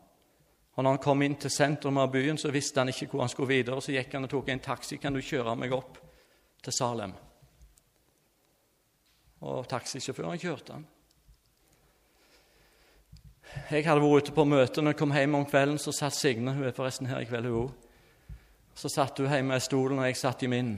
Og 0.74 0.82
når 0.82 0.98
han 0.98 1.06
kom 1.06 1.22
inn 1.22 1.38
til 1.38 1.54
sentrum 1.54 2.02
av 2.02 2.10
byen, 2.18 2.42
så 2.42 2.50
visste 2.56 2.82
han 2.82 2.90
ikke 2.90 3.12
hvor 3.14 3.28
han 3.28 3.36
skulle 3.36 3.54
videre. 3.54 3.78
Så 3.78 3.94
gikk 3.94 4.18
han 4.18 4.26
og 4.26 4.34
tok 4.34 4.50
en 4.56 4.68
taxi. 4.72 4.98
Kan 4.98 5.14
du 5.14 5.22
kjøre 5.22 5.54
meg 5.60 5.78
opp 5.78 6.07
til 6.68 6.76
Salem? 6.76 7.14
Og 9.48 9.68
taxisjåføren 9.72 10.40
kjørte 10.42 10.76
han. 10.76 10.86
Jeg 13.72 13.86
hadde 13.86 14.04
vært 14.04 14.28
ute 14.28 14.34
på 14.36 14.44
møte. 14.44 14.84
Når 14.84 14.94
jeg 14.94 15.00
kom 15.00 15.14
hjem 15.16 15.38
om 15.40 15.46
kvelden, 15.48 15.80
så 15.80 15.94
satt 15.96 16.18
Signe 16.18 16.52
hun 16.58 16.68
er 16.68 16.76
forresten 16.76 17.08
her 17.08 17.24
i 17.24 17.30
kveld, 17.30 17.48
hun. 17.54 17.72
Så 18.76 18.92
satt 18.92 19.22
hun 19.22 19.32
hjemme 19.32 19.56
i 19.56 19.64
stolen, 19.64 20.02
og 20.02 20.10
jeg 20.10 20.20
satt 20.20 20.44
i 20.44 20.52
min. 20.52 20.76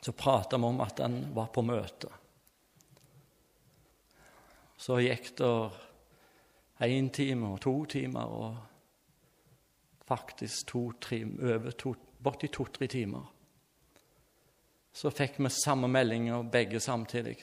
Så 0.00 0.14
prata 0.16 0.56
vi 0.56 0.70
om 0.70 0.80
at 0.80 1.02
han 1.04 1.20
var 1.36 1.52
på 1.52 1.62
møte. 1.66 2.08
Så 4.78 5.00
gikk 5.02 5.34
det 5.36 5.52
én 6.86 7.10
time 7.12 7.52
og 7.52 7.60
to 7.60 7.74
timer 7.90 8.30
og 8.30 8.56
faktisk 10.08 10.70
to, 10.70 10.92
tre, 11.02 11.24
over 11.26 11.74
to, 11.76 11.92
borti 12.22 12.48
to-tre 12.48 12.86
timer. 12.86 13.26
Så 14.98 15.10
fikk 15.14 15.36
vi 15.38 15.50
samme 15.54 15.86
meldinger, 15.88 16.42
begge 16.42 16.80
samtidig. 16.80 17.36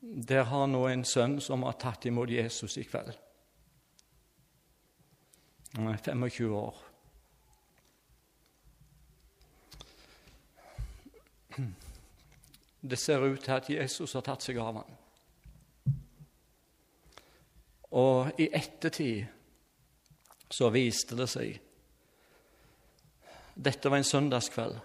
Der 0.00 0.42
har 0.44 0.66
nå 0.68 0.82
en 0.88 1.04
sønn 1.04 1.38
som 1.40 1.62
har 1.64 1.78
tatt 1.80 2.04
imot 2.10 2.28
Jesus 2.28 2.76
i 2.76 2.84
kveld. 2.84 3.14
Han 5.78 5.88
er 5.88 5.96
25 5.96 6.52
år. 6.56 6.82
Det 12.80 12.98
ser 12.98 13.24
ut 13.24 13.40
til 13.40 13.56
at 13.56 13.70
Jesus 13.70 14.12
har 14.12 14.24
tatt 14.28 14.44
seg 14.44 14.60
av 14.60 14.82
ham. 14.82 14.92
Og 17.96 18.40
i 18.40 18.50
ettertid 18.52 19.24
så 20.50 20.68
viste 20.74 21.16
det 21.16 21.28
seg 21.32 21.69
Dette 23.54 23.90
var 23.90 24.00
en 24.00 24.06
søndagskveld. 24.06 24.78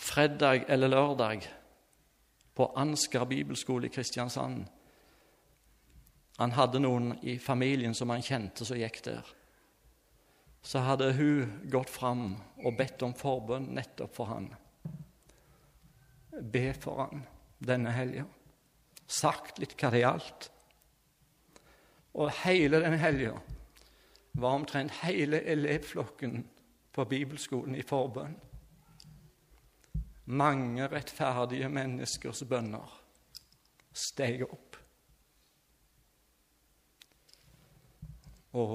Fredag 0.00 0.64
eller 0.68 0.88
lørdag 0.88 1.46
på 2.56 2.72
Ansgar 2.76 3.24
bibelskole 3.28 3.86
i 3.86 3.92
Kristiansand 3.94 4.64
han 6.40 6.54
hadde 6.56 6.80
noen 6.80 7.10
i 7.28 7.34
familien 7.36 7.92
som 7.92 8.08
han 8.14 8.22
kjente, 8.24 8.64
som 8.64 8.78
gikk 8.80 9.02
der. 9.04 9.26
Så 10.64 10.80
hadde 10.86 11.10
hun 11.18 11.50
gått 11.68 11.90
fram 11.92 12.30
og 12.64 12.78
bedt 12.78 13.04
om 13.04 13.12
forbønn 13.16 13.66
nettopp 13.76 14.14
for 14.16 14.30
han. 14.32 14.46
Be 16.40 16.70
for 16.80 17.02
han 17.04 17.26
denne 17.60 17.92
helga. 17.92 18.24
Sagt 19.04 19.60
litt 19.60 19.76
hva 19.76 19.92
det 19.92 20.00
gjaldt. 20.00 20.48
Og 22.16 22.32
hele 22.40 22.80
den 22.86 22.96
helga 23.02 23.34
var 24.40 24.56
omtrent 24.56 25.00
hele 25.02 25.42
elevflokken 25.52 26.44
på 26.92 27.04
bibelskolen 27.04 27.76
i 27.78 27.84
forbønn. 27.86 28.36
Mange 30.30 30.86
rettferdige 30.90 31.68
menneskers 31.72 32.44
bønner 32.48 32.96
steg 33.92 34.44
opp. 34.46 34.78
Og 38.60 38.74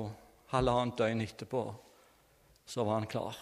halvannet 0.52 0.98
døgn 1.00 1.24
etterpå 1.24 1.66
så 2.66 2.84
var 2.84 3.00
han 3.00 3.10
klar. 3.12 3.38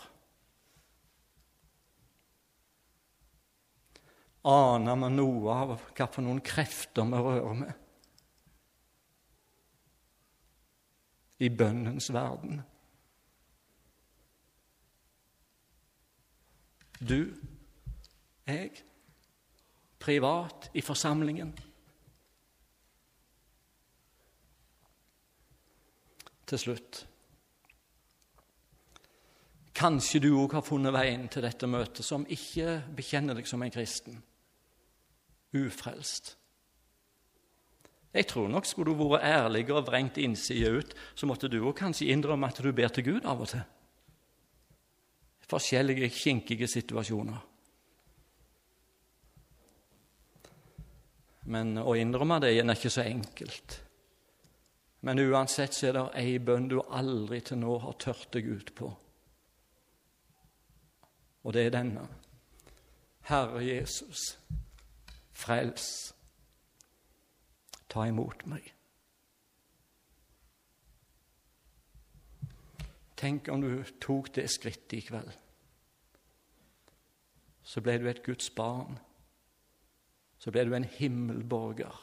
Aner 4.49 4.99
vi 4.99 5.13
noe 5.13 5.53
av 5.55 5.77
hva 5.95 6.09
for 6.11 6.25
noen 6.25 6.43
krefter 6.43 7.07
vi 7.07 7.21
rører 7.23 7.61
med 7.61 7.82
i 11.43 11.49
bønnens 11.51 12.07
verden? 12.13 12.61
Du, 17.03 17.19
jeg, 18.47 18.71
privat 19.99 20.71
i 20.73 20.81
forsamlingen. 20.81 21.53
til 26.53 26.59
slutt. 26.59 27.07
Kanskje 29.73 30.21
du 30.21 30.29
òg 30.37 30.53
har 30.53 30.65
funnet 30.65 30.93
veien 30.93 31.25
til 31.31 31.45
dette 31.45 31.67
møtet 31.69 32.05
som 32.05 32.27
ikke 32.29 32.83
bekjenner 32.93 33.37
deg 33.37 33.49
som 33.49 33.63
en 33.65 33.73
kristen. 33.73 34.19
Ufrelst. 35.57 36.35
Jeg 38.13 38.27
tror 38.29 38.49
nok 38.51 38.67
skulle 38.69 38.93
du 38.93 39.07
vært 39.09 39.25
ærlig 39.25 39.63
og 39.73 39.87
vrengt 39.87 40.19
innsida 40.21 40.69
ut, 40.69 40.91
så 41.15 41.25
måtte 41.25 41.49
du 41.49 41.63
òg 41.63 41.73
kanskje 41.79 42.11
innrømme 42.13 42.47
at 42.47 42.61
du 42.61 42.69
ber 42.71 42.93
til 42.93 43.07
Gud 43.07 43.25
av 43.25 43.41
og 43.41 43.49
til. 43.49 43.63
Forskjellige 45.49 46.09
kinkige 46.13 46.69
situasjoner. 46.69 47.41
Men 51.49 51.77
å 51.81 51.95
innrømme 51.99 52.39
det 52.39 52.53
er 52.53 52.69
ikke 52.71 52.93
så 52.93 53.03
enkelt. 53.03 53.79
Men 55.03 55.19
uansett 55.19 55.75
så 55.75 55.89
er 55.89 55.97
det 55.97 56.03
ei 56.21 56.37
bønn 56.39 56.69
du 56.71 56.77
aldri 56.79 57.41
til 57.43 57.59
nå 57.59 57.75
har 57.83 57.97
tørt 57.99 58.29
deg 58.31 58.47
ut 58.47 58.71
på. 58.77 58.93
Og 61.43 61.55
det 61.55 61.65
er 61.65 61.73
denne. 61.75 62.05
Herre 63.27 63.59
Jesus, 63.65 64.37
frels. 65.35 66.13
Ta 67.93 68.07
imot 68.09 68.45
meg. 68.49 68.71
Tenk 73.19 73.47
om 73.53 73.61
du 73.61 73.83
tok 74.03 74.33
det 74.35 74.49
skrittet 74.51 74.97
i 74.97 75.03
kveld. 75.05 75.29
Så 77.63 77.79
ble 77.85 77.99
du 78.01 78.09
et 78.09 78.23
Guds 78.25 78.49
barn. 78.51 78.97
Så 80.41 80.51
ble 80.51 80.65
du 80.67 80.73
en 80.75 80.89
himmelborger. 80.97 82.01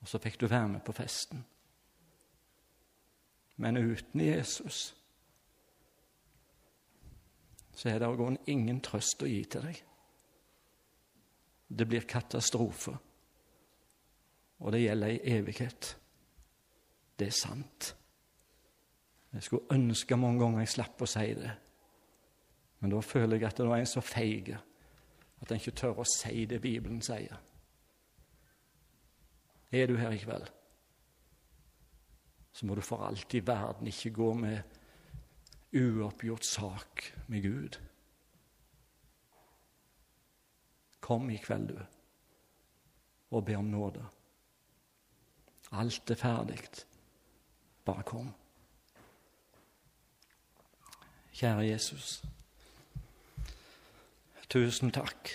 og 0.00 0.08
så 0.08 0.18
fikk 0.18 0.40
du 0.40 0.46
være 0.48 0.68
med 0.68 0.80
på 0.80 0.92
festen. 0.92 1.44
Men 3.56 3.76
uten 3.76 4.20
Jesus 4.20 4.96
så 7.74 7.88
er 7.88 7.98
det 7.98 8.08
grunnen 8.16 8.40
ingen 8.46 8.80
trøst 8.84 9.22
å 9.24 9.28
gi 9.28 9.40
til 9.48 9.64
deg. 9.64 9.78
Det 11.70 11.86
blir 11.88 12.06
katastrofe, 12.08 12.96
og 14.58 14.72
det 14.72 14.82
gjelder 14.82 15.14
i 15.14 15.20
evighet. 15.38 15.96
Det 17.18 17.28
er 17.30 17.36
sant. 17.36 17.96
Jeg 19.32 19.42
skulle 19.46 19.70
ønske 19.70 20.16
mange 20.16 20.42
ganger 20.42 20.64
jeg 20.64 20.72
slapp 20.74 21.02
å 21.04 21.08
si 21.08 21.28
det. 21.38 21.52
Men 22.80 22.94
da 22.94 23.02
føler 23.04 23.36
jeg 23.36 23.46
at 23.50 23.60
det 23.60 23.66
er 23.68 23.76
en 23.76 23.88
så 23.88 24.02
feig 24.02 24.50
at 25.40 25.52
en 25.52 25.60
ikke 25.60 25.76
tør 25.76 26.02
å 26.02 26.08
si 26.08 26.44
det 26.48 26.60
Bibelen 26.64 27.00
sier. 27.04 27.38
Er 29.70 29.86
du 29.86 29.94
her 30.00 30.10
i 30.10 30.18
kveld, 30.18 30.48
så 32.52 32.66
må 32.66 32.74
du 32.74 32.82
for 32.82 33.06
alt 33.06 33.34
i 33.38 33.42
verden 33.46 33.86
ikke 33.86 34.10
gå 34.16 34.32
med 34.34 34.78
uoppgjort 35.76 36.44
sak 36.44 37.04
med 37.30 37.46
Gud. 37.46 37.78
Kom 41.00 41.30
i 41.30 41.36
kveld, 41.36 41.68
du, 41.68 41.78
og 43.30 43.44
be 43.44 43.56
om 43.56 43.70
nåde. 43.72 44.04
Alt 45.72 46.10
er 46.10 46.18
ferdig. 46.18 46.58
Bare 47.84 48.02
kom. 48.02 48.34
Kjære 51.32 51.66
Jesus. 51.70 52.22
Tusen 54.50 54.90
takk 54.90 55.30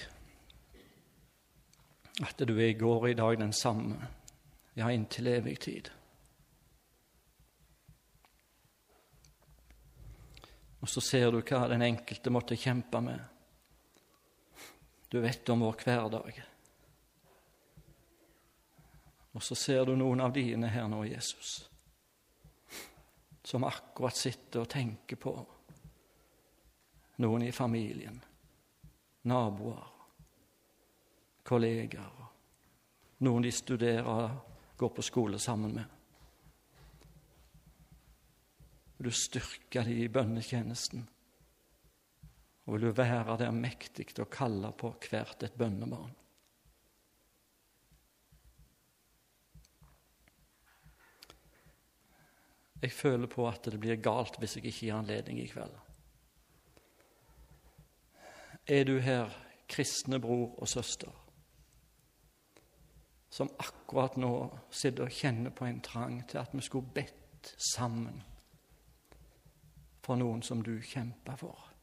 at 2.23 2.39
du 2.47 2.53
er 2.57 2.69
i 2.71 2.77
går 2.79 3.01
og 3.01 3.09
i 3.09 3.13
dag 3.13 3.37
den 3.39 3.53
samme, 3.53 4.07
ja, 4.75 4.87
inntil 4.87 5.27
evig 5.27 5.59
tid. 5.59 5.89
Og 10.81 10.89
så 10.89 11.01
ser 11.01 11.31
du 11.31 11.41
hva 11.41 11.65
den 11.67 11.81
enkelte 11.81 12.31
måtte 12.31 12.55
kjempe 12.59 13.01
med. 13.01 13.19
Du 15.09 15.19
vet 15.19 15.49
om 15.49 15.59
vår 15.59 15.77
hverdag. 15.83 16.43
Og 19.35 19.43
så 19.43 19.55
ser 19.55 19.85
du 19.85 19.95
noen 19.99 20.23
av 20.23 20.33
dine 20.33 20.69
her 20.71 20.87
nå, 20.87 21.01
Jesus, 21.05 21.69
som 23.43 23.65
akkurat 23.67 24.15
sitter 24.15 24.63
og 24.63 24.69
tenker 24.71 25.19
på 25.19 25.33
noen 27.19 27.43
i 27.43 27.51
familien, 27.51 28.21
naboer, 29.27 29.83
kollegaer, 31.43 32.23
noen 33.27 33.43
de 33.43 33.51
studerer 33.51 34.07
og 34.07 34.79
går 34.79 34.95
på 34.95 35.05
skole 35.05 35.39
sammen 35.39 35.75
med. 35.75 35.91
Du 38.97 39.11
styrker 39.11 39.83
dem 39.83 39.99
i 39.99 40.07
bønnetjenesten? 40.07 41.03
Og 42.65 42.73
vil 42.73 42.87
du 42.87 42.91
være 42.97 43.37
der 43.37 43.51
mektig 43.53 44.07
til 44.09 44.25
å 44.25 44.31
kalle 44.31 44.71
på 44.73 44.89
hvert 45.05 45.43
et 45.45 45.57
bønnebarn? 45.57 46.13
Jeg 52.81 52.91
føler 52.91 53.27
på 53.27 53.47
at 53.49 53.65
det 53.65 53.79
blir 53.81 54.01
galt 54.01 54.37
hvis 54.37 54.57
jeg 54.57 54.65
ikke 54.65 54.79
gir 54.85 54.97
anledning 54.97 55.39
i 55.41 55.49
kveld. 55.49 55.73
Er 58.67 58.83
du 58.85 58.97
her, 59.01 59.29
kristne 59.69 60.19
bror 60.21 60.51
og 60.61 60.69
søster, 60.69 61.09
som 63.29 63.49
akkurat 63.61 64.17
nå 64.21 64.31
sitter 64.69 65.07
og 65.07 65.17
kjenner 65.17 65.53
på 65.53 65.65
en 65.65 65.81
trang 65.85 66.19
til 66.29 66.41
at 66.41 66.53
vi 66.53 66.61
skulle 66.65 66.93
bedt 66.93 67.53
sammen 67.61 68.21
for 70.05 70.21
noen 70.21 70.45
som 70.45 70.61
du 70.65 70.75
kjemper 70.81 71.41
for? 71.41 71.74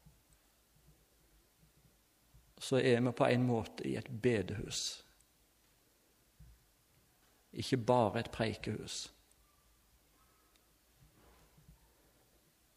Så 2.63 2.79
er 2.79 3.01
vi 3.03 3.11
på 3.11 3.27
en 3.27 3.43
måte 3.43 3.83
i 3.87 3.97
et 3.99 4.07
bedehus, 4.23 5.03
ikke 7.53 7.77
bare 7.77 8.21
et 8.23 8.31
preikehus. 8.31 9.01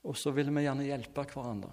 Og 0.07 0.17
så 0.19 0.31
vil 0.35 0.51
vi 0.55 0.65
gjerne 0.67 0.87
hjelpe 0.87 1.25
hverandre. 1.31 1.73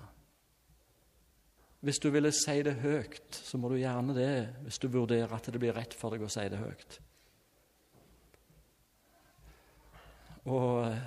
Hvis 1.84 2.00
du 2.00 2.08
ville 2.14 2.32
si 2.32 2.62
det 2.64 2.78
høyt, 2.80 3.36
så 3.36 3.60
må 3.60 3.70
du 3.70 3.76
gjerne 3.76 4.16
det 4.16 4.30
hvis 4.64 4.80
du 4.80 4.88
vurderer 4.88 5.34
at 5.36 5.50
det 5.52 5.60
blir 5.60 5.76
rett 5.76 5.94
for 5.98 6.14
deg 6.14 6.24
å 6.24 6.32
si 6.32 6.46
det 6.50 6.62
høyt. 6.62 7.00
Og 10.54 10.86
eh, 10.86 11.04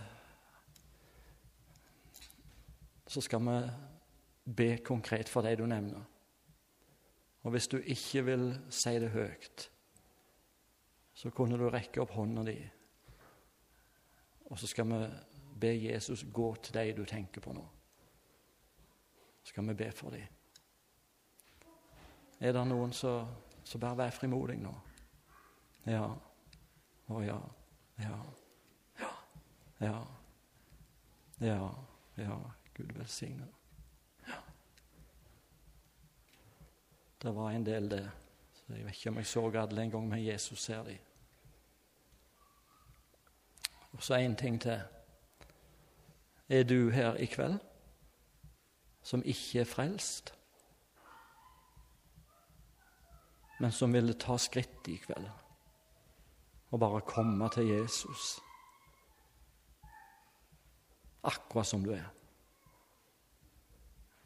så 3.08 3.24
skal 3.24 3.42
vi 3.46 3.56
be 4.60 4.68
konkret 4.84 5.32
for 5.32 5.44
de 5.46 5.56
du 5.56 5.64
nevner. 5.68 6.04
Og 7.46 7.50
hvis 7.50 7.68
du 7.68 7.76
ikke 7.78 8.24
vil 8.26 8.48
si 8.74 8.90
det 8.98 9.12
høyt, 9.14 9.70
så 11.14 11.30
kunne 11.30 11.54
du 11.58 11.68
rekke 11.70 12.00
opp 12.02 12.10
hånda 12.16 12.42
di, 12.42 12.56
og 14.50 14.58
så 14.58 14.66
skal 14.66 14.88
vi 14.90 14.98
be 15.60 15.70
Jesus 15.78 16.24
gå 16.34 16.48
til 16.62 16.74
de 16.74 16.92
du 16.96 17.04
tenker 17.06 17.40
på 17.40 17.54
nå. 17.54 17.62
Så 19.42 19.52
skal 19.52 19.68
vi 19.68 19.74
be 19.78 19.90
for 19.94 20.10
dem. 20.10 20.26
Er 22.40 22.52
det 22.52 22.66
noen 22.66 22.92
som 22.92 23.80
bare 23.80 23.96
vær 24.02 24.10
frimodig 24.10 24.58
nå? 24.60 24.74
Ja. 25.86 26.06
Å 27.06 27.22
ja. 27.22 27.38
Ja. 28.02 28.16
Ja. 28.98 29.06
Ja. 29.86 30.00
Ja. 31.46 31.70
ja. 32.18 32.40
Gud 32.74 32.92
velsigne 32.98 33.46
Ja. 33.46 33.55
Det 37.26 37.34
var 37.34 37.50
en 37.50 37.66
del, 37.66 37.90
det. 37.90 38.10
Så 38.54 38.64
jeg 38.68 38.84
vet 38.84 38.96
ikke 38.96 39.10
om 39.10 39.16
jeg 39.16 39.26
så 39.26 39.40
alle 39.58 39.82
en 39.82 39.90
gang, 39.90 40.08
men 40.08 40.26
Jesus 40.26 40.60
ser 40.62 40.82
dem. 40.84 40.98
Og 43.92 44.02
så 44.02 44.14
én 44.14 44.36
ting 44.36 44.60
til. 44.62 44.82
Er 46.48 46.62
du 46.62 46.90
her 46.90 47.14
i 47.14 47.26
kveld 47.26 47.58
som 49.02 49.22
ikke 49.24 49.60
er 49.60 49.64
frelst, 49.64 50.34
men 53.60 53.72
som 53.72 53.92
ville 53.92 54.14
ta 54.14 54.38
skritt 54.38 54.88
i 54.88 54.96
kveld 54.96 55.26
og 56.70 56.80
bare 56.80 57.00
komme 57.00 57.48
til 57.50 57.66
Jesus 57.66 58.38
akkurat 61.24 61.66
som 61.66 61.84
du 61.84 61.90
er? 61.90 62.15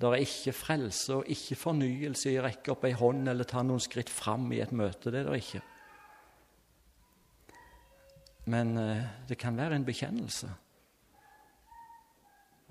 Det 0.01 0.09
er 0.09 0.23
ikke 0.25 0.55
frelse 0.57 1.19
og 1.19 1.29
ikke 1.29 1.59
fornyelse 1.61 2.31
i 2.31 2.39
å 2.41 2.47
rekke 2.47 2.73
opp 2.73 2.87
ei 2.89 2.95
hånd 2.97 3.29
eller 3.29 3.45
ta 3.45 3.61
noen 3.61 3.83
skritt 3.85 4.09
fram 4.09 4.47
i 4.55 4.63
et 4.65 4.73
møte. 4.73 5.13
Det 5.13 5.21
er 5.21 5.29
det 5.29 5.41
ikke. 5.43 5.61
Men 8.49 8.73
eh, 8.81 9.03
det 9.29 9.37
kan 9.39 9.59
være 9.61 9.77
en 9.77 9.85
bekjennelse. 9.85 10.49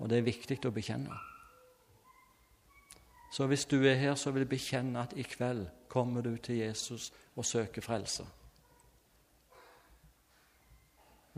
Og 0.00 0.10
det 0.10 0.18
er 0.18 0.26
viktig 0.26 0.58
å 0.66 0.74
bekjenne. 0.74 1.20
Så 3.30 3.46
hvis 3.46 3.68
du 3.70 3.78
er 3.78 3.94
her, 3.94 4.16
så 4.18 4.32
vil 4.34 4.42
jeg 4.42 4.50
bekjenne 4.50 5.04
at 5.04 5.14
i 5.14 5.22
kveld 5.22 5.68
kommer 5.88 6.26
du 6.26 6.34
til 6.42 6.64
Jesus 6.64 7.12
og 7.36 7.46
søker 7.46 7.84
frelse. 7.84 8.26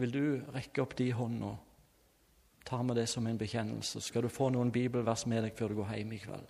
Vil 0.01 0.15
du 0.15 0.25
rekke 0.55 0.81
opp 0.83 0.97
de 0.97 1.11
hånda? 1.13 1.53
Tar 2.73 2.83
vi 2.89 2.95
det 2.95 3.07
som 3.07 3.27
en 3.27 3.39
bekjennelse. 3.39 4.01
Skal 4.01 4.23
du 4.23 4.29
få 4.33 4.49
noen 4.49 4.71
bibelvers 4.73 5.27
med 5.29 5.43
deg 5.45 5.57
før 5.57 5.69
du 5.69 5.81
går 5.83 5.91
hjem 5.93 6.13
i 6.17 6.21
kveld? 6.23 6.47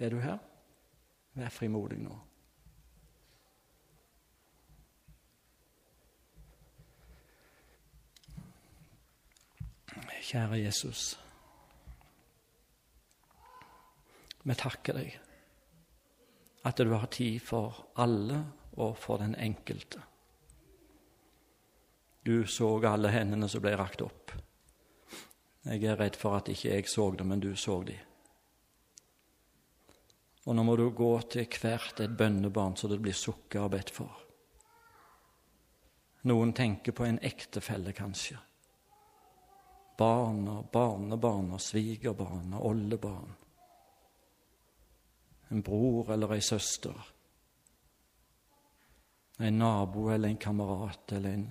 Er 0.00 0.14
du 0.14 0.20
her? 0.22 0.38
Vær 1.36 1.52
frimodig 1.52 1.98
nå. 2.00 2.14
Kjære 10.24 10.62
Jesus. 10.62 11.02
Vi 14.44 14.56
takker 14.56 14.96
deg 14.96 15.20
at 16.64 16.80
du 16.80 16.96
har 16.96 17.12
tid 17.12 17.44
for 17.44 17.84
alle 18.00 18.40
og 18.80 18.96
for 18.96 19.20
den 19.20 19.36
enkelte. 19.36 20.00
Du 22.24 22.46
så 22.46 22.78
alle 22.88 23.10
hendene 23.12 23.48
som 23.52 23.60
ble 23.60 23.74
rakt 23.76 24.00
opp. 24.00 24.32
Jeg 25.64 25.84
er 25.84 25.98
redd 26.00 26.16
for 26.16 26.38
at 26.38 26.48
ikke 26.48 26.70
jeg 26.72 26.88
så 26.88 27.10
det, 27.12 27.24
men 27.28 27.40
du 27.40 27.50
så 27.56 27.82
de. 27.84 27.96
Og 30.44 30.56
nå 30.56 30.64
må 30.64 30.76
du 30.76 30.86
gå 30.92 31.12
til 31.32 31.46
hvert 31.60 32.00
et 32.00 32.16
bønnebarn 32.16 32.76
så 32.76 32.88
det 32.88 33.00
blir 33.04 33.16
sukket 33.16 33.60
og 33.60 33.70
bedt 33.72 33.92
for. 33.92 34.20
Noen 36.28 36.54
tenker 36.56 36.96
på 36.96 37.04
en 37.04 37.20
ektefelle, 37.20 37.92
kanskje. 37.92 38.38
Barn 40.00 40.46
og 40.48 40.70
barnebarn 40.72 41.52
og 41.52 41.60
svigerbarn 41.60 42.56
og 42.56 42.70
oldebarn. 42.70 43.34
En 45.52 45.60
bror 45.62 46.08
eller 46.16 46.32
ei 46.38 46.40
søster. 46.44 46.96
En 49.44 49.60
nabo 49.60 50.08
eller 50.08 50.32
en 50.32 50.40
kamerat 50.40 51.12
eller 51.12 51.36
en 51.36 51.46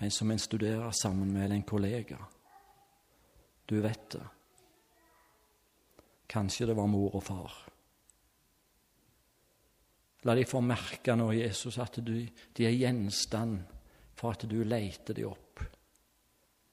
en 0.00 0.10
som 0.10 0.30
en 0.30 0.38
studerer 0.38 0.90
sammen 0.96 1.32
med, 1.32 1.44
eller 1.44 1.54
en 1.54 1.62
kollega. 1.62 2.18
Du 3.66 3.80
vet 3.80 4.10
det. 4.10 4.26
Kanskje 6.26 6.70
det 6.70 6.76
var 6.78 6.88
mor 6.88 7.16
og 7.18 7.24
far. 7.24 7.56
La 10.24 10.34
de 10.36 10.44
få 10.48 10.60
merke 10.64 11.16
nå, 11.16 11.30
Jesus, 11.36 11.78
at 11.80 11.98
du, 12.04 12.14
de 12.26 12.66
er 12.66 12.76
gjenstand 12.76 13.60
for 14.16 14.36
at 14.36 14.44
du 14.48 14.58
leter 14.64 15.16
de 15.16 15.24
opp 15.28 15.62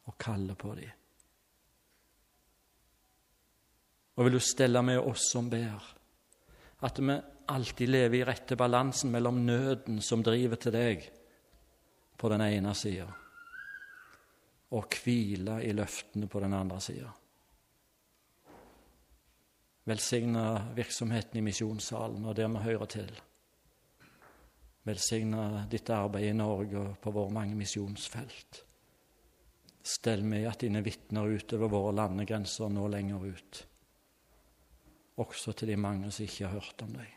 og 0.07 0.15
kaller 0.19 0.55
på 0.59 0.73
dem. 0.77 0.93
Og 4.17 4.25
vil 4.25 4.37
du 4.39 4.41
stelle 4.41 4.81
med 4.81 4.99
oss 4.99 5.27
som 5.31 5.49
ber, 5.51 5.83
at 6.87 6.99
vi 6.99 7.15
alltid 7.53 7.91
lever 7.91 8.19
i 8.19 8.25
rette 8.27 8.57
balansen 8.59 9.11
mellom 9.13 9.43
nøden 9.45 10.01
som 10.03 10.23
driver 10.25 10.59
til 10.59 10.73
deg, 10.75 11.05
på 12.17 12.29
den 12.29 12.41
ene 12.41 12.73
sida, 12.75 13.07
og 14.73 14.99
hvile 15.03 15.61
i 15.63 15.71
løftene 15.75 16.27
på 16.27 16.41
den 16.43 16.53
andre 16.57 16.81
sida. 16.81 17.13
Velsigne 19.87 20.43
virksomheten 20.75 21.39
i 21.39 21.45
misjonssalen 21.45 22.25
og 22.27 22.35
der 22.35 22.49
vi 22.51 22.63
hører 22.65 22.89
til. 22.91 23.11
Velsigne 24.87 25.65
ditt 25.71 25.89
arbeid 25.95 26.27
i 26.27 26.35
Norge 26.35 26.81
og 26.81 26.97
på 27.03 27.13
våre 27.15 27.31
mange 27.37 27.55
misjonsfelt. 27.55 28.63
Stell 29.87 30.25
med 30.27 30.49
at 30.49 30.65
dine 30.65 30.81
vitner 30.83 31.31
utover 31.31 31.71
våre 31.71 31.95
landegrenser 31.95 32.71
nå 32.71 32.87
lenger 32.91 33.23
ut, 33.31 33.61
også 35.23 35.55
til 35.55 35.71
de 35.71 35.79
mange 35.79 36.11
som 36.11 36.27
ikke 36.27 36.49
har 36.49 36.59
hørt 36.59 36.83
om 36.83 36.91
deg. 36.97 37.16